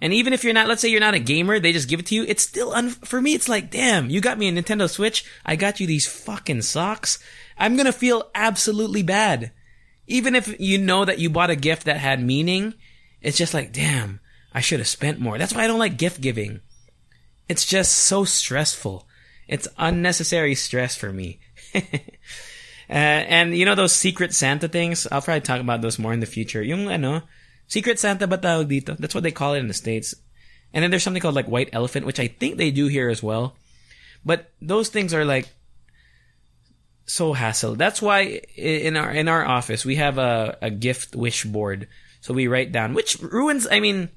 And 0.04 0.12
even 0.12 0.34
if 0.34 0.44
you're 0.44 0.52
not, 0.52 0.68
let's 0.68 0.82
say 0.82 0.90
you're 0.90 1.00
not 1.00 1.14
a 1.14 1.18
gamer, 1.18 1.58
they 1.58 1.72
just 1.72 1.88
give 1.88 1.98
it 1.98 2.04
to 2.06 2.14
you. 2.14 2.24
It's 2.24 2.42
still, 2.42 2.74
un- 2.74 2.90
for 2.90 3.22
me, 3.22 3.32
it's 3.32 3.48
like, 3.48 3.70
damn, 3.70 4.10
you 4.10 4.20
got 4.20 4.36
me 4.36 4.46
a 4.48 4.52
Nintendo 4.52 4.86
Switch. 4.86 5.24
I 5.46 5.56
got 5.56 5.80
you 5.80 5.86
these 5.86 6.06
fucking 6.06 6.60
socks. 6.60 7.18
I'm 7.56 7.74
gonna 7.74 7.90
feel 7.90 8.30
absolutely 8.34 9.02
bad. 9.02 9.52
Even 10.06 10.34
if 10.34 10.60
you 10.60 10.76
know 10.76 11.06
that 11.06 11.20
you 11.20 11.30
bought 11.30 11.48
a 11.48 11.56
gift 11.56 11.86
that 11.86 11.96
had 11.96 12.22
meaning, 12.22 12.74
it's 13.22 13.38
just 13.38 13.54
like, 13.54 13.72
damn, 13.72 14.20
I 14.52 14.60
should 14.60 14.80
have 14.80 14.88
spent 14.88 15.20
more. 15.20 15.38
That's 15.38 15.54
why 15.54 15.64
I 15.64 15.66
don't 15.66 15.78
like 15.78 15.96
gift 15.96 16.20
giving. 16.20 16.60
It's 17.48 17.64
just 17.64 17.92
so 17.94 18.24
stressful. 18.24 19.08
It's 19.48 19.68
unnecessary 19.78 20.54
stress 20.54 20.94
for 20.94 21.14
me. 21.14 21.40
Uh, 22.86 22.92
and 22.92 23.56
you 23.56 23.64
know 23.64 23.74
those 23.74 23.94
secret 23.94 24.34
Santa 24.34 24.68
things? 24.68 25.06
I'll 25.10 25.22
probably 25.22 25.40
talk 25.40 25.58
about 25.58 25.80
those 25.80 25.98
more 25.98 26.12
in 26.12 26.20
the 26.20 26.26
future. 26.26 26.62
Yung 26.62 26.90
ano, 26.90 27.22
secret 27.66 27.98
Santa 27.98 28.27
ba 28.27 28.38
tawag 28.38 28.68
dito? 28.68 28.96
That's 28.96 29.14
what 29.14 29.24
they 29.24 29.33
call 29.33 29.55
it 29.55 29.61
in 29.61 29.68
the 29.68 29.74
States. 29.74 30.14
And 30.72 30.83
then 30.83 30.90
there's 30.90 31.03
something 31.03 31.22
called 31.22 31.35
like 31.35 31.46
white 31.46 31.70
elephant, 31.72 32.07
which 32.07 32.20
I 32.20 32.29
think 32.29 32.57
they 32.57 32.70
do 32.70 32.87
here 32.88 33.09
as 33.09 33.22
well. 33.22 33.57
But 34.24 34.50
those 34.61 34.88
things 34.88 35.14
are 35.14 35.24
like 35.24 35.48
so 37.07 37.33
hassle. 37.33 37.77
That's 37.77 38.03
why 38.03 38.40
in 38.57 38.96
our 38.96 39.11
in 39.11 39.29
our 39.29 39.44
office 39.44 39.85
we 39.85 39.96
have 39.96 40.18
a, 40.18 40.59
a 40.61 40.70
gift 40.70 41.14
wish 41.14 41.44
board. 41.44 41.88
So 42.20 42.33
we 42.33 42.48
write 42.48 42.72
down, 42.72 42.94
which 42.94 43.20
ruins. 43.20 43.68
I 43.70 43.81
mean, 43.81 44.09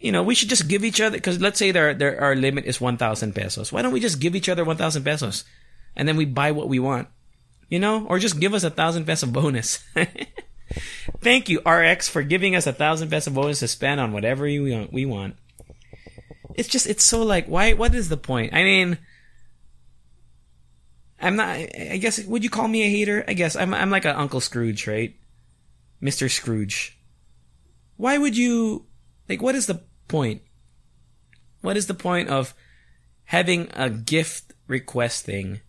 you 0.00 0.10
know, 0.10 0.22
we 0.22 0.34
should 0.34 0.48
just 0.48 0.68
give 0.68 0.84
each 0.84 1.00
other 1.00 1.18
because 1.18 1.40
let's 1.40 1.58
say 1.58 1.70
there, 1.70 1.92
there 1.94 2.20
our 2.20 2.34
limit 2.34 2.64
is 2.64 2.80
one 2.80 2.96
thousand 2.96 3.34
pesos. 3.34 3.72
Why 3.72 3.82
don't 3.82 3.92
we 3.92 4.00
just 4.00 4.20
give 4.20 4.34
each 4.34 4.48
other 4.48 4.64
one 4.64 4.78
thousand 4.78 5.04
pesos? 5.04 5.44
and 5.96 6.08
then 6.08 6.16
we 6.16 6.24
buy 6.24 6.52
what 6.52 6.68
we 6.68 6.78
want. 6.78 7.08
You 7.68 7.78
know? 7.78 8.06
Or 8.06 8.18
just 8.18 8.40
give 8.40 8.54
us 8.54 8.64
a 8.64 8.70
thousand 8.70 9.06
peso 9.06 9.26
bonus. 9.26 9.84
Thank 11.20 11.48
you, 11.48 11.60
RX, 11.60 12.08
for 12.08 12.22
giving 12.22 12.56
us 12.56 12.66
a 12.66 12.72
thousand 12.72 13.10
peso 13.10 13.30
bonus 13.30 13.60
to 13.60 13.68
spend 13.68 14.00
on 14.00 14.12
whatever 14.12 14.44
we 14.44 15.06
want. 15.06 15.36
It's 16.54 16.68
just, 16.68 16.86
it's 16.86 17.04
so 17.04 17.22
like, 17.22 17.46
why, 17.46 17.74
what 17.74 17.94
is 17.94 18.08
the 18.08 18.16
point? 18.16 18.54
I 18.54 18.62
mean, 18.62 18.98
I'm 21.20 21.36
not. 21.36 21.48
I 21.48 21.98
guess 22.00 22.24
would 22.24 22.42
you 22.42 22.50
call 22.50 22.66
me 22.66 22.82
a 22.82 22.90
hater? 22.90 23.24
I 23.28 23.34
guess 23.34 23.54
I'm. 23.54 23.74
I'm 23.74 23.90
like 23.90 24.06
an 24.06 24.16
Uncle 24.16 24.40
Scrooge, 24.40 24.86
right? 24.86 25.14
Mister 26.00 26.28
Scrooge. 26.28 26.98
Why 27.96 28.16
would 28.16 28.36
you? 28.36 28.86
Like, 29.28 29.42
what 29.42 29.54
is 29.54 29.66
the 29.66 29.82
point? 30.08 30.42
What 31.60 31.76
is 31.76 31.86
the 31.86 31.94
point 31.94 32.30
of 32.30 32.54
having 33.24 33.68
a 33.74 33.90
gift 33.90 34.54
request 34.66 35.26
thing? 35.26 35.60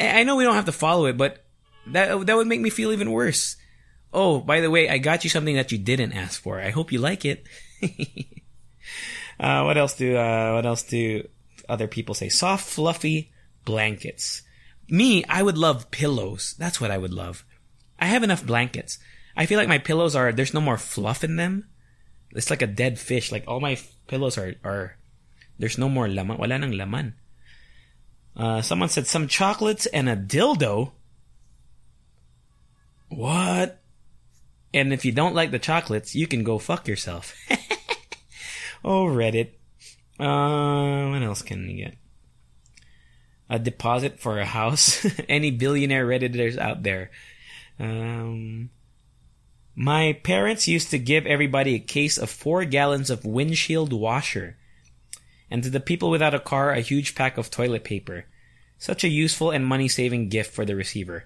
I 0.00 0.24
know 0.24 0.36
we 0.36 0.44
don't 0.44 0.56
have 0.56 0.64
to 0.64 0.72
follow 0.72 1.06
it, 1.06 1.16
but 1.16 1.44
that 1.86 2.26
that 2.26 2.36
would 2.36 2.48
make 2.48 2.60
me 2.60 2.70
feel 2.70 2.90
even 2.90 3.12
worse. 3.12 3.56
Oh, 4.12 4.40
by 4.40 4.60
the 4.60 4.70
way, 4.70 4.88
I 4.88 4.98
got 4.98 5.24
you 5.24 5.30
something 5.30 5.56
that 5.56 5.72
you 5.72 5.78
didn't 5.78 6.12
ask 6.12 6.40
for. 6.40 6.60
I 6.60 6.70
hope 6.70 6.92
you 6.92 6.98
like 6.98 7.24
it. 7.24 7.46
uh, 9.40 9.62
what 9.62 9.78
else 9.78 9.94
do 9.94 10.16
uh, 10.16 10.52
what 10.54 10.66
else 10.66 10.82
do 10.82 11.26
other 11.68 11.88
people 11.88 12.14
say? 12.14 12.28
Soft, 12.28 12.68
fluffy 12.68 13.32
blankets. 13.64 14.42
Me, 14.88 15.24
I 15.28 15.42
would 15.42 15.56
love 15.56 15.90
pillows. 15.90 16.54
That's 16.58 16.80
what 16.80 16.90
I 16.90 16.98
would 16.98 17.14
love. 17.14 17.44
I 17.98 18.06
have 18.06 18.22
enough 18.22 18.44
blankets. 18.44 18.98
I 19.36 19.46
feel 19.46 19.58
like 19.58 19.68
my 19.68 19.78
pillows 19.78 20.14
are 20.14 20.32
there's 20.32 20.52
no 20.52 20.60
more 20.60 20.76
fluff 20.76 21.24
in 21.24 21.36
them. 21.36 21.68
It's 22.32 22.50
like 22.50 22.62
a 22.62 22.66
dead 22.66 22.98
fish. 22.98 23.32
Like 23.32 23.44
all 23.46 23.60
my 23.60 23.72
f- 23.72 23.94
pillows 24.06 24.36
are 24.36 24.54
are 24.64 24.96
there's 25.58 25.78
no 25.78 25.88
more 25.88 26.08
laman. 26.08 26.36
Wala 26.36 26.58
nang 26.58 26.72
laman. 26.72 27.14
Uh, 28.36 28.62
someone 28.62 28.88
said 28.88 29.06
some 29.06 29.28
chocolates 29.28 29.86
and 29.86 30.08
a 30.08 30.16
dildo. 30.16 30.92
What? 33.08 33.81
And 34.74 34.92
if 34.92 35.04
you 35.04 35.12
don't 35.12 35.34
like 35.34 35.50
the 35.50 35.58
chocolates, 35.58 36.14
you 36.14 36.26
can 36.26 36.44
go 36.44 36.58
fuck 36.58 36.88
yourself. 36.88 37.34
oh, 38.84 39.04
Reddit. 39.06 39.50
Uh, 40.18 41.10
what 41.10 41.22
else 41.22 41.42
can 41.42 41.68
you 41.68 41.84
get? 41.84 41.96
A 43.50 43.58
deposit 43.58 44.18
for 44.18 44.38
a 44.38 44.46
house. 44.46 45.06
Any 45.28 45.50
billionaire 45.50 46.06
redditors 46.06 46.56
out 46.56 46.82
there? 46.82 47.10
Um, 47.78 48.70
my 49.74 50.12
parents 50.22 50.68
used 50.68 50.90
to 50.90 50.98
give 50.98 51.26
everybody 51.26 51.74
a 51.74 51.80
case 51.80 52.18
of 52.18 52.30
four 52.30 52.64
gallons 52.64 53.10
of 53.10 53.24
windshield 53.24 53.92
washer, 53.92 54.56
and 55.50 55.62
to 55.62 55.70
the 55.70 55.80
people 55.80 56.10
without 56.10 56.34
a 56.34 56.40
car, 56.40 56.70
a 56.70 56.80
huge 56.80 57.14
pack 57.14 57.36
of 57.36 57.50
toilet 57.50 57.84
paper. 57.84 58.26
Such 58.78 59.04
a 59.04 59.08
useful 59.08 59.50
and 59.50 59.64
money 59.64 59.88
saving 59.88 60.28
gift 60.28 60.52
for 60.52 60.64
the 60.64 60.74
receiver. 60.74 61.24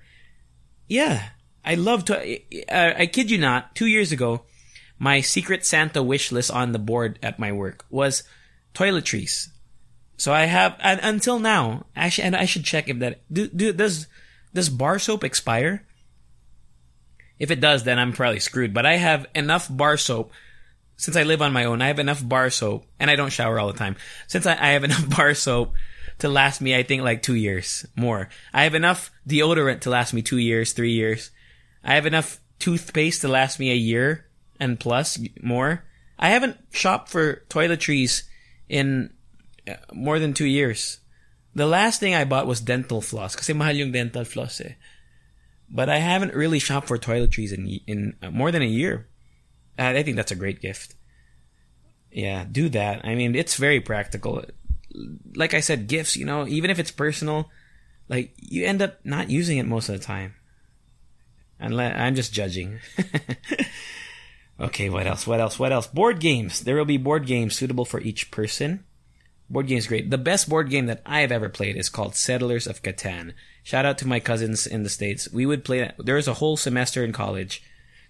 Yeah, 0.87 1.30
I 1.66 1.74
love 1.74 2.05
to. 2.07 2.38
Uh, 2.68 2.94
I 2.96 3.07
kid 3.07 3.31
you 3.31 3.38
not. 3.38 3.74
Two 3.74 3.87
years 3.87 4.12
ago, 4.12 4.42
my 4.98 5.20
secret 5.20 5.66
Santa 5.66 6.02
wish 6.02 6.31
list 6.31 6.50
on 6.50 6.72
the 6.72 6.79
board 6.79 7.18
at 7.22 7.38
my 7.38 7.52
work 7.52 7.85
was 7.90 8.22
toiletries. 8.72 9.48
So 10.16 10.33
I 10.33 10.44
have 10.44 10.76
and 10.81 11.00
until 11.02 11.38
now. 11.38 11.87
Actually, 11.94 12.24
and 12.24 12.37
I 12.37 12.44
should 12.44 12.64
check 12.64 12.88
if 12.88 13.00
that 13.00 13.20
do, 13.31 13.48
do 13.48 13.72
does 13.72 14.07
does 14.55 14.68
bar 14.68 14.98
soap 14.98 15.24
expire? 15.24 15.85
If 17.38 17.50
it 17.50 17.61
does, 17.61 17.85
then 17.85 17.98
I'm 17.98 18.12
probably 18.12 18.40
screwed. 18.40 18.72
But 18.72 18.87
I 18.87 18.96
have 18.96 19.26
enough 19.35 19.68
bar 19.68 19.96
soap 19.96 20.33
since 20.96 21.16
I 21.16 21.24
live 21.24 21.42
on 21.42 21.52
my 21.52 21.64
own. 21.66 21.83
I 21.83 21.88
have 21.88 21.98
enough 21.98 22.26
bar 22.26 22.48
soap, 22.48 22.87
and 22.98 23.11
I 23.11 23.16
don't 23.16 23.33
shower 23.33 23.61
all 23.61 23.70
the 23.70 23.79
time. 23.79 23.96
Since 24.26 24.46
I, 24.46 24.52
I 24.52 24.68
have 24.68 24.85
enough 24.88 25.14
bar 25.14 25.35
soap 25.35 25.74
to 26.20 26.29
last 26.29 26.61
me, 26.62 26.74
I 26.74 26.83
think 26.83 27.02
like 27.02 27.22
two 27.22 27.35
years 27.35 27.85
more. 27.94 28.31
I 28.55 28.64
have 28.64 28.74
enough 28.74 29.11
deodorant 29.29 29.81
to 29.81 29.90
last 29.90 30.14
me 30.14 30.22
two 30.22 30.38
years, 30.38 30.72
three 30.72 30.92
years. 30.92 31.31
I 31.87 31.94
have 31.94 32.05
enough 32.05 32.40
toothpaste 32.59 33.20
to 33.20 33.29
last 33.29 33.61
me 33.61 33.70
a 33.70 33.77
year 33.77 34.27
and 34.59 34.79
plus 34.79 35.18
more. 35.40 35.85
I 36.18 36.31
haven't 36.31 36.59
shopped 36.72 37.09
for 37.09 37.44
toiletries 37.49 38.25
in 38.68 39.14
uh, 39.68 39.75
more 39.92 40.18
than 40.18 40.35
two 40.35 40.46
years. 40.46 40.99
The 41.55 41.66
last 41.66 42.01
thing 42.01 42.14
I 42.14 42.25
bought 42.25 42.49
was 42.49 42.61
dental 42.61 43.01
floss 43.01 43.37
kasi 43.37 43.53
mahal 43.53 43.77
yung 43.77 43.92
dental 43.92 44.25
floss 44.25 44.61
eh. 44.61 44.75
But 45.70 45.88
I 45.88 45.99
haven't 45.99 46.35
really 46.35 46.59
shopped 46.59 46.88
for 46.88 46.99
toiletries 46.99 47.55
in 47.55 47.66
in 47.87 48.16
uh, 48.20 48.31
more 48.31 48.51
than 48.51 48.62
a 48.62 48.68
year. 48.68 49.07
I 49.79 50.03
think 50.03 50.16
that's 50.16 50.33
a 50.33 50.42
great 50.42 50.61
gift. 50.61 50.94
Yeah, 52.11 52.46
do 52.51 52.68
that. 52.70 53.05
I 53.05 53.14
mean, 53.14 53.35
it's 53.35 53.57
very 53.57 53.81
practical. 53.81 54.42
Like 55.35 55.53
I 55.55 55.61
said, 55.61 55.87
gifts, 55.87 56.16
you 56.16 56.25
know, 56.25 56.49
even 56.49 56.70
if 56.70 56.79
it's 56.79 56.90
personal, 56.90 57.51
like 58.09 58.33
you 58.40 58.64
end 58.64 58.81
up 58.81 59.05
not 59.05 59.29
using 59.29 59.59
it 59.59 59.68
most 59.68 59.88
of 59.88 59.99
the 59.99 60.05
time. 60.05 60.35
I'm 61.74 62.14
just 62.14 62.33
judging. 62.33 62.79
okay, 64.61 64.90
what 64.90 65.07
else? 65.07 65.26
What 65.26 65.40
else? 65.40 65.59
What 65.59 65.72
else? 65.72 65.87
Board 65.87 66.20
games. 66.20 66.61
There 66.61 66.76
will 66.76 66.85
be 66.85 66.96
board 66.96 67.26
games 67.26 67.57
suitable 67.57 67.85
for 67.85 68.00
each 68.00 68.31
person. 68.31 68.85
Board 69.48 69.68
games 69.68 69.87
great. 69.87 70.11
The 70.11 70.18
best 70.18 70.48
board 70.48 70.70
game 70.70 70.87
that 70.87 71.02
I 71.07 71.20
have 71.20 71.31
ever 71.31 71.48
played 71.48 71.76
is 71.76 71.88
called 71.88 72.16
Settlers 72.16 72.66
of 72.66 72.83
Catan. 72.83 73.33
Shout 73.62 73.87
out 73.87 73.98
to 73.98 74.09
my 74.09 74.18
cousins 74.18 74.66
in 74.66 74.83
the 74.83 74.88
states. 74.88 75.31
We 75.33 75.46
would 75.46 75.64
play. 75.64 75.92
There 75.98 76.16
was 76.16 76.29
a 76.29 76.35
whole 76.35 76.57
semester 76.57 77.05
in 77.05 77.12
college 77.12 77.62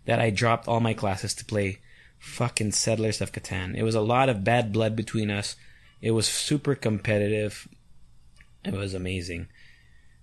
that 0.07 0.21
I 0.21 0.31
dropped 0.31 0.67
all 0.67 0.81
my 0.81 0.95
classes 0.95 1.35
to 1.35 1.45
play 1.45 1.81
fucking 2.19 2.73
Settlers 2.73 3.21
of 3.21 3.33
Catan. 3.33 3.75
It 3.77 3.83
was 3.83 3.95
a 3.95 4.01
lot 4.01 4.29
of 4.29 4.45
bad 4.45 4.73
blood 4.73 4.97
between 4.97 5.31
us. 5.31 5.57
It 6.01 6.13
was 6.13 6.27
super 6.27 6.75
competitive. 6.75 7.69
It 8.65 8.75
was 8.75 8.95
amazing. 8.95 9.49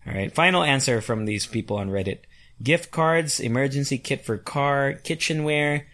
All 0.05 0.13
right, 0.13 0.33
final 0.33 0.63
answer 0.63 0.99
from 0.99 1.25
these 1.25 1.47
people 1.47 1.77
on 1.77 1.89
Reddit 1.89 2.19
gift 2.63 2.91
cards, 2.91 3.39
emergency 3.39 3.97
kit 3.97 4.25
for 4.25 4.37
car, 4.37 4.93
kitchenware. 4.93 5.87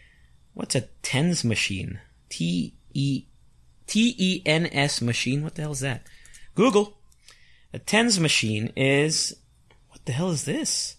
What's 0.54 0.76
a 0.76 0.88
TENS 1.02 1.44
machine? 1.44 2.00
T 2.30 2.76
E 2.94 3.26
T 3.88 4.16
E 4.18 4.42
N 4.46 4.68
S 4.68 5.02
machine. 5.02 5.44
What 5.44 5.56
the 5.56 5.64
hell 5.64 5.72
is 5.72 5.80
that? 5.80 6.04
Google. 6.56 6.98
A 7.74 7.80
TENS 7.80 8.20
machine 8.20 8.72
is 8.76 9.36
what 9.90 10.06
the 10.06 10.12
hell 10.12 10.30
is 10.30 10.46
this? 10.46 10.98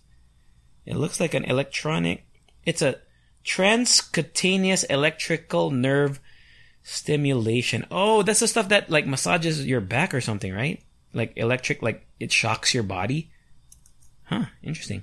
It 0.87 0.96
looks 0.96 1.20
like 1.20 1.35
an 1.35 1.44
electronic. 1.44 2.26
It's 2.64 2.83
a 2.83 2.96
transcutaneous 3.44 4.85
electrical 4.90 5.70
nerve 5.70 6.20
stimulation. 6.83 7.87
Oh, 7.90 8.22
that's 8.22 8.40
the 8.40 8.48
stuff 8.48 8.68
that 8.68 8.90
like 8.90 9.06
massages 9.06 9.66
your 9.66 9.80
back 9.80 10.14
or 10.14 10.20
something, 10.20 10.52
right? 10.52 10.83
Like 11.12 11.33
electric, 11.37 11.83
like 11.83 12.06
it 12.18 12.33
shocks 12.33 12.74
your 12.74 12.83
body. 12.83 13.30
Huh, 14.24 14.46
interesting 14.62 15.02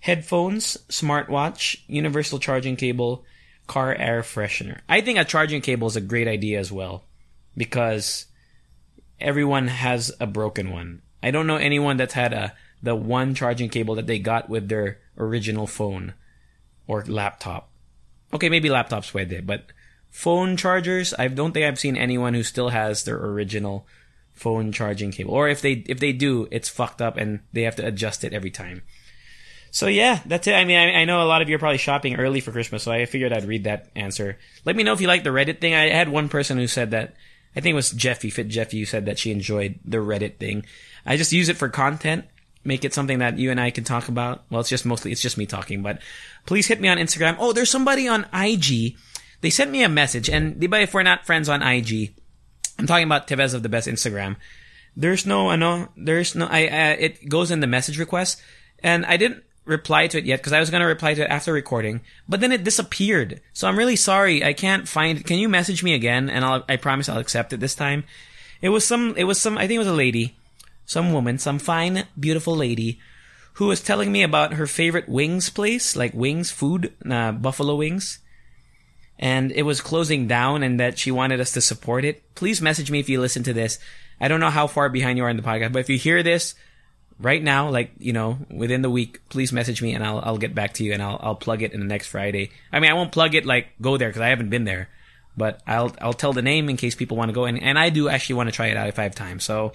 headphones, 0.00 0.76
smartwatch, 0.88 1.80
universal 1.86 2.38
charging 2.38 2.76
cable, 2.76 3.24
car 3.66 3.94
air 3.94 4.22
freshener. 4.22 4.80
I 4.88 5.00
think 5.00 5.18
a 5.18 5.24
charging 5.24 5.60
cable 5.60 5.86
is 5.86 5.96
a 5.96 6.00
great 6.00 6.26
idea 6.26 6.58
as 6.58 6.72
well 6.72 7.04
because 7.56 8.26
everyone 9.20 9.68
has 9.68 10.12
a 10.18 10.26
broken 10.26 10.70
one. 10.70 11.02
I 11.22 11.30
don't 11.30 11.46
know 11.46 11.56
anyone 11.56 11.96
that's 11.96 12.14
had 12.14 12.32
a 12.32 12.54
the 12.82 12.96
one 12.96 13.34
charging 13.34 13.68
cable 13.68 13.94
that 13.96 14.06
they 14.06 14.18
got 14.18 14.48
with 14.48 14.68
their 14.68 14.98
original 15.18 15.66
phone 15.66 16.14
or 16.86 17.04
laptop. 17.04 17.70
Okay, 18.32 18.48
maybe 18.48 18.70
laptops 18.70 19.12
pwede, 19.12 19.44
but 19.44 19.66
phone 20.08 20.56
chargers, 20.56 21.12
I 21.18 21.28
don't 21.28 21.52
think 21.52 21.66
I've 21.66 21.78
seen 21.78 21.96
anyone 21.96 22.32
who 22.32 22.42
still 22.42 22.70
has 22.70 23.04
their 23.04 23.18
original 23.18 23.86
phone 24.32 24.72
charging 24.72 25.12
cable. 25.12 25.34
Or 25.34 25.48
if 25.48 25.60
they 25.60 25.84
if 25.86 26.00
they 26.00 26.12
do, 26.12 26.48
it's 26.50 26.68
fucked 26.68 27.02
up 27.02 27.16
and 27.16 27.40
they 27.52 27.62
have 27.62 27.76
to 27.76 27.86
adjust 27.86 28.24
it 28.24 28.32
every 28.32 28.50
time. 28.50 28.82
So 29.70 29.86
yeah, 29.86 30.20
that's 30.26 30.46
it. 30.46 30.54
I 30.54 30.64
mean, 30.64 30.76
I, 30.76 31.00
I, 31.00 31.04
know 31.04 31.22
a 31.22 31.24
lot 31.24 31.42
of 31.42 31.48
you 31.48 31.54
are 31.54 31.60
probably 31.60 31.78
shopping 31.78 32.16
early 32.16 32.40
for 32.40 32.50
Christmas, 32.50 32.82
so 32.82 32.92
I 32.92 33.06
figured 33.06 33.32
I'd 33.32 33.44
read 33.44 33.64
that 33.64 33.88
answer. 33.94 34.36
Let 34.64 34.74
me 34.74 34.82
know 34.82 34.92
if 34.92 35.00
you 35.00 35.06
like 35.06 35.22
the 35.22 35.30
Reddit 35.30 35.60
thing. 35.60 35.74
I 35.74 35.90
had 35.90 36.08
one 36.08 36.28
person 36.28 36.58
who 36.58 36.66
said 36.66 36.90
that. 36.90 37.14
I 37.54 37.60
think 37.60 37.72
it 37.72 37.76
was 37.76 37.90
Jeffy, 37.90 38.30
Fit 38.30 38.48
Jeffy, 38.48 38.78
who 38.78 38.84
said 38.84 39.06
that 39.06 39.18
she 39.18 39.32
enjoyed 39.32 39.78
the 39.84 39.98
Reddit 39.98 40.38
thing. 40.38 40.64
I 41.04 41.16
just 41.16 41.32
use 41.32 41.48
it 41.48 41.56
for 41.56 41.68
content, 41.68 42.24
make 42.64 42.84
it 42.84 42.94
something 42.94 43.18
that 43.18 43.38
you 43.38 43.50
and 43.50 43.60
I 43.60 43.70
can 43.70 43.84
talk 43.84 44.08
about. 44.08 44.44
Well, 44.50 44.60
it's 44.60 44.68
just 44.68 44.86
mostly 44.86 45.12
it's 45.12 45.22
just 45.22 45.38
me 45.38 45.46
talking, 45.46 45.82
but 45.82 46.00
please 46.46 46.66
hit 46.66 46.80
me 46.80 46.88
on 46.88 46.98
Instagram. 46.98 47.36
Oh, 47.38 47.52
there's 47.52 47.70
somebody 47.70 48.06
on 48.08 48.26
IG. 48.32 48.96
They 49.40 49.50
sent 49.50 49.70
me 49.70 49.82
a 49.82 49.88
message, 49.88 50.28
and 50.28 50.62
if 50.62 50.94
we're 50.94 51.02
not 51.02 51.26
friends 51.26 51.48
on 51.48 51.62
IG, 51.62 52.14
I'm 52.78 52.86
talking 52.86 53.06
about 53.06 53.26
Tevez 53.26 53.54
of 53.54 53.62
the 53.62 53.68
Best 53.68 53.88
Instagram. 53.88 54.36
There's 54.96 55.24
no, 55.24 55.48
I 55.48 55.56
know, 55.56 55.88
there's 55.96 56.34
no, 56.34 56.46
I, 56.46 56.66
uh, 56.66 56.96
it 56.98 57.28
goes 57.28 57.50
in 57.50 57.60
the 57.60 57.66
message 57.66 57.98
request, 57.98 58.42
and 58.82 59.06
I 59.06 59.16
didn't 59.16 59.44
reply 59.64 60.06
to 60.08 60.18
it 60.18 60.24
yet 60.24 60.40
because 60.40 60.52
I 60.52 60.60
was 60.60 60.70
going 60.70 60.80
to 60.80 60.86
reply 60.86 61.14
to 61.14 61.22
it 61.22 61.30
after 61.30 61.52
recording, 61.52 62.00
but 62.28 62.40
then 62.40 62.52
it 62.52 62.64
disappeared. 62.64 63.40
So 63.52 63.68
I'm 63.68 63.78
really 63.78 63.96
sorry. 63.96 64.44
I 64.44 64.52
can't 64.52 64.88
find 64.88 65.18
it. 65.18 65.26
Can 65.26 65.38
you 65.38 65.48
message 65.48 65.82
me 65.82 65.94
again? 65.94 66.28
And 66.28 66.44
I'll, 66.44 66.64
I 66.68 66.76
promise 66.76 67.08
I'll 67.08 67.18
accept 67.18 67.52
it 67.52 67.60
this 67.60 67.74
time. 67.74 68.04
It 68.60 68.70
was 68.70 68.86
some, 68.86 69.14
it 69.16 69.24
was 69.24 69.40
some, 69.40 69.56
I 69.56 69.66
think 69.66 69.76
it 69.76 69.78
was 69.78 69.86
a 69.86 69.92
lady, 69.92 70.36
some 70.84 71.12
woman, 71.12 71.38
some 71.38 71.58
fine, 71.58 72.04
beautiful 72.18 72.56
lady 72.56 73.00
who 73.54 73.66
was 73.66 73.80
telling 73.80 74.10
me 74.10 74.22
about 74.22 74.54
her 74.54 74.66
favorite 74.66 75.08
wings 75.08 75.50
place, 75.50 75.96
like 75.96 76.14
wings, 76.14 76.50
food, 76.50 76.92
uh, 77.08 77.32
buffalo 77.32 77.76
wings. 77.76 78.18
And 79.18 79.52
it 79.52 79.62
was 79.62 79.82
closing 79.82 80.26
down 80.26 80.62
and 80.62 80.80
that 80.80 80.98
she 80.98 81.10
wanted 81.10 81.40
us 81.40 81.52
to 81.52 81.60
support 81.60 82.04
it. 82.04 82.22
Please 82.34 82.62
message 82.62 82.90
me 82.90 83.00
if 83.00 83.08
you 83.08 83.20
listen 83.20 83.42
to 83.42 83.52
this. 83.52 83.78
I 84.18 84.28
don't 84.28 84.40
know 84.40 84.50
how 84.50 84.66
far 84.66 84.88
behind 84.88 85.18
you 85.18 85.24
are 85.24 85.30
in 85.30 85.36
the 85.36 85.42
podcast, 85.42 85.72
but 85.72 85.80
if 85.80 85.90
you 85.90 85.98
hear 85.98 86.22
this, 86.22 86.54
right 87.20 87.42
now, 87.42 87.70
like 87.70 87.92
you 87.98 88.12
know, 88.12 88.38
within 88.50 88.82
the 88.82 88.90
week, 88.90 89.20
please 89.28 89.52
message 89.52 89.82
me 89.82 89.94
and 89.94 90.04
I'll 90.04 90.20
I'll 90.20 90.38
get 90.38 90.54
back 90.54 90.74
to 90.74 90.84
you 90.84 90.92
and 90.92 91.02
I'll 91.02 91.18
I'll 91.22 91.34
plug 91.34 91.62
it 91.62 91.72
in 91.72 91.80
the 91.80 91.86
next 91.86 92.08
Friday. 92.08 92.50
I 92.72 92.80
mean, 92.80 92.90
I 92.90 92.94
won't 92.94 93.12
plug 93.12 93.34
it 93.34 93.46
like 93.46 93.68
go 93.80 93.96
there 93.96 94.08
because 94.08 94.22
I 94.22 94.28
haven't 94.28 94.50
been 94.50 94.64
there, 94.64 94.88
but 95.36 95.60
I'll 95.66 95.94
I'll 96.00 96.12
tell 96.12 96.32
the 96.32 96.42
name 96.42 96.68
in 96.68 96.76
case 96.76 96.94
people 96.94 97.16
want 97.16 97.28
to 97.28 97.34
go 97.34 97.44
and 97.44 97.62
and 97.62 97.78
I 97.78 97.90
do 97.90 98.08
actually 98.08 98.36
want 98.36 98.48
to 98.48 98.54
try 98.54 98.68
it 98.68 98.76
out 98.76 98.88
if 98.88 98.98
I 98.98 99.04
have 99.04 99.14
time. 99.14 99.40
So 99.40 99.72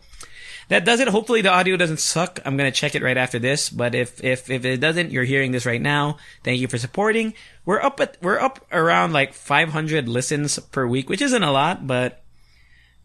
that 0.67 0.86
does 0.86 0.99
it. 0.99 1.08
Hopefully 1.08 1.41
the 1.41 1.51
audio 1.51 1.77
doesn't 1.77 1.99
suck. 1.99 2.39
I'm 2.43 2.58
gonna 2.58 2.71
check 2.71 2.95
it 2.95 3.03
right 3.03 3.17
after 3.17 3.39
this. 3.39 3.69
But 3.69 3.93
if 3.93 4.23
if 4.23 4.49
if 4.49 4.65
it 4.65 4.77
doesn't, 4.77 5.12
you're 5.12 5.23
hearing 5.23 5.51
this 5.51 5.65
right 5.65 5.81
now. 5.81 6.17
Thank 6.43 6.60
you 6.60 6.67
for 6.67 6.77
supporting. 6.77 7.34
We're 7.65 7.81
up 7.81 7.99
at 7.99 8.17
we're 8.21 8.39
up 8.39 8.65
around 8.71 9.13
like 9.13 9.34
500 9.34 10.10
listens 10.10 10.58
per 10.60 10.88
week, 10.88 11.10
which 11.10 11.21
isn't 11.21 11.43
a 11.43 11.51
lot, 11.51 11.86
but 11.86 12.23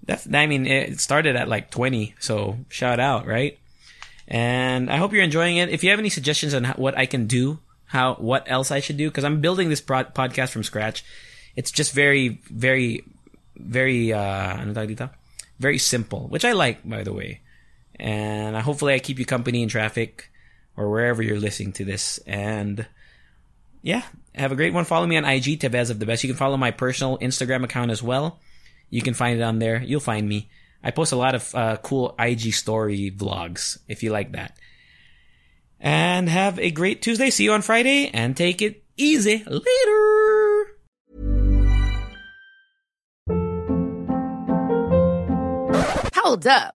that's 0.05 0.27
I 0.33 0.47
mean 0.47 0.67
it 0.67 1.01
started 1.01 1.37
at 1.37 1.49
like 1.49 1.71
20, 1.71 2.15
so 2.19 2.59
shout 2.69 2.99
out, 2.99 3.27
right? 3.27 3.59
And 4.31 4.89
I 4.89 4.97
hope 4.97 5.13
you're 5.13 5.25
enjoying 5.25 5.57
it. 5.57 5.71
If 5.71 5.83
you 5.83 5.91
have 5.91 5.99
any 5.99 6.09
suggestions 6.09 6.55
on 6.55 6.63
how, 6.65 6.75
what 6.75 6.97
I 6.97 7.07
can 7.07 7.27
do, 7.27 7.59
how 7.87 8.15
what 8.15 8.45
else 8.49 8.71
I 8.71 8.79
should 8.79 8.97
do, 8.97 9.11
because 9.11 9.25
I'm 9.25 9.41
building 9.41 9.69
this 9.69 9.81
pro- 9.81 10.05
podcast 10.05 10.51
from 10.51 10.63
scratch. 10.63 11.05
It's 11.57 11.73
just 11.73 11.93
very 11.93 12.41
very 12.49 13.05
very 13.57 14.13
uh 14.13 14.65
very 15.59 15.79
simple, 15.79 16.29
which 16.29 16.45
I 16.45 16.53
like 16.53 16.89
by 16.89 17.03
the 17.03 17.13
way. 17.13 17.41
And 17.97 18.57
hopefully 18.57 18.95
I 18.95 19.01
keep 19.01 19.19
you 19.19 19.27
company 19.27 19.63
in 19.63 19.69
traffic 19.69 20.31
or 20.77 20.89
wherever 20.89 21.23
you're 21.23 21.41
listening 21.41 21.73
to 21.73 21.85
this. 21.85 22.19
And 22.27 22.87
yeah, 23.83 24.03
have 24.35 24.53
a 24.53 24.57
great 24.57 24.73
one. 24.73 24.85
Follow 24.85 25.07
me 25.07 25.17
on 25.17 25.25
IG, 25.25 25.59
Tevez 25.59 25.91
of 25.91 25.99
the 25.99 26.07
Best. 26.07 26.23
You 26.23 26.31
can 26.31 26.37
follow 26.37 26.57
my 26.57 26.71
personal 26.71 27.19
Instagram 27.19 27.65
account 27.65 27.91
as 27.91 28.03
well. 28.03 28.39
You 28.89 29.03
can 29.03 29.15
find 29.15 29.39
it 29.39 29.43
on 29.43 29.59
there. 29.59 29.83
You'll 29.83 30.01
find 30.01 30.29
me. 30.29 30.49
I 30.83 30.91
post 30.91 31.13
a 31.13 31.17
lot 31.17 31.35
of 31.35 31.55
uh, 31.55 31.77
cool 31.79 32.15
IG 32.19 32.55
story 32.55 33.11
vlogs 33.11 33.79
if 33.89 34.03
you 34.03 34.11
like 34.11 34.33
that. 34.33 34.57
And 35.79 36.29
have 36.29 36.59
a 36.59 36.71
great 36.71 37.03
Tuesday. 37.03 37.31
See 37.31 37.45
you 37.45 37.53
on 37.53 37.63
Friday 37.63 38.09
and 38.09 38.37
take 38.37 38.61
it 38.63 38.85
easy. 38.97 39.45
Later. 39.47 40.67
Hold 46.15 46.47
up. 46.47 46.75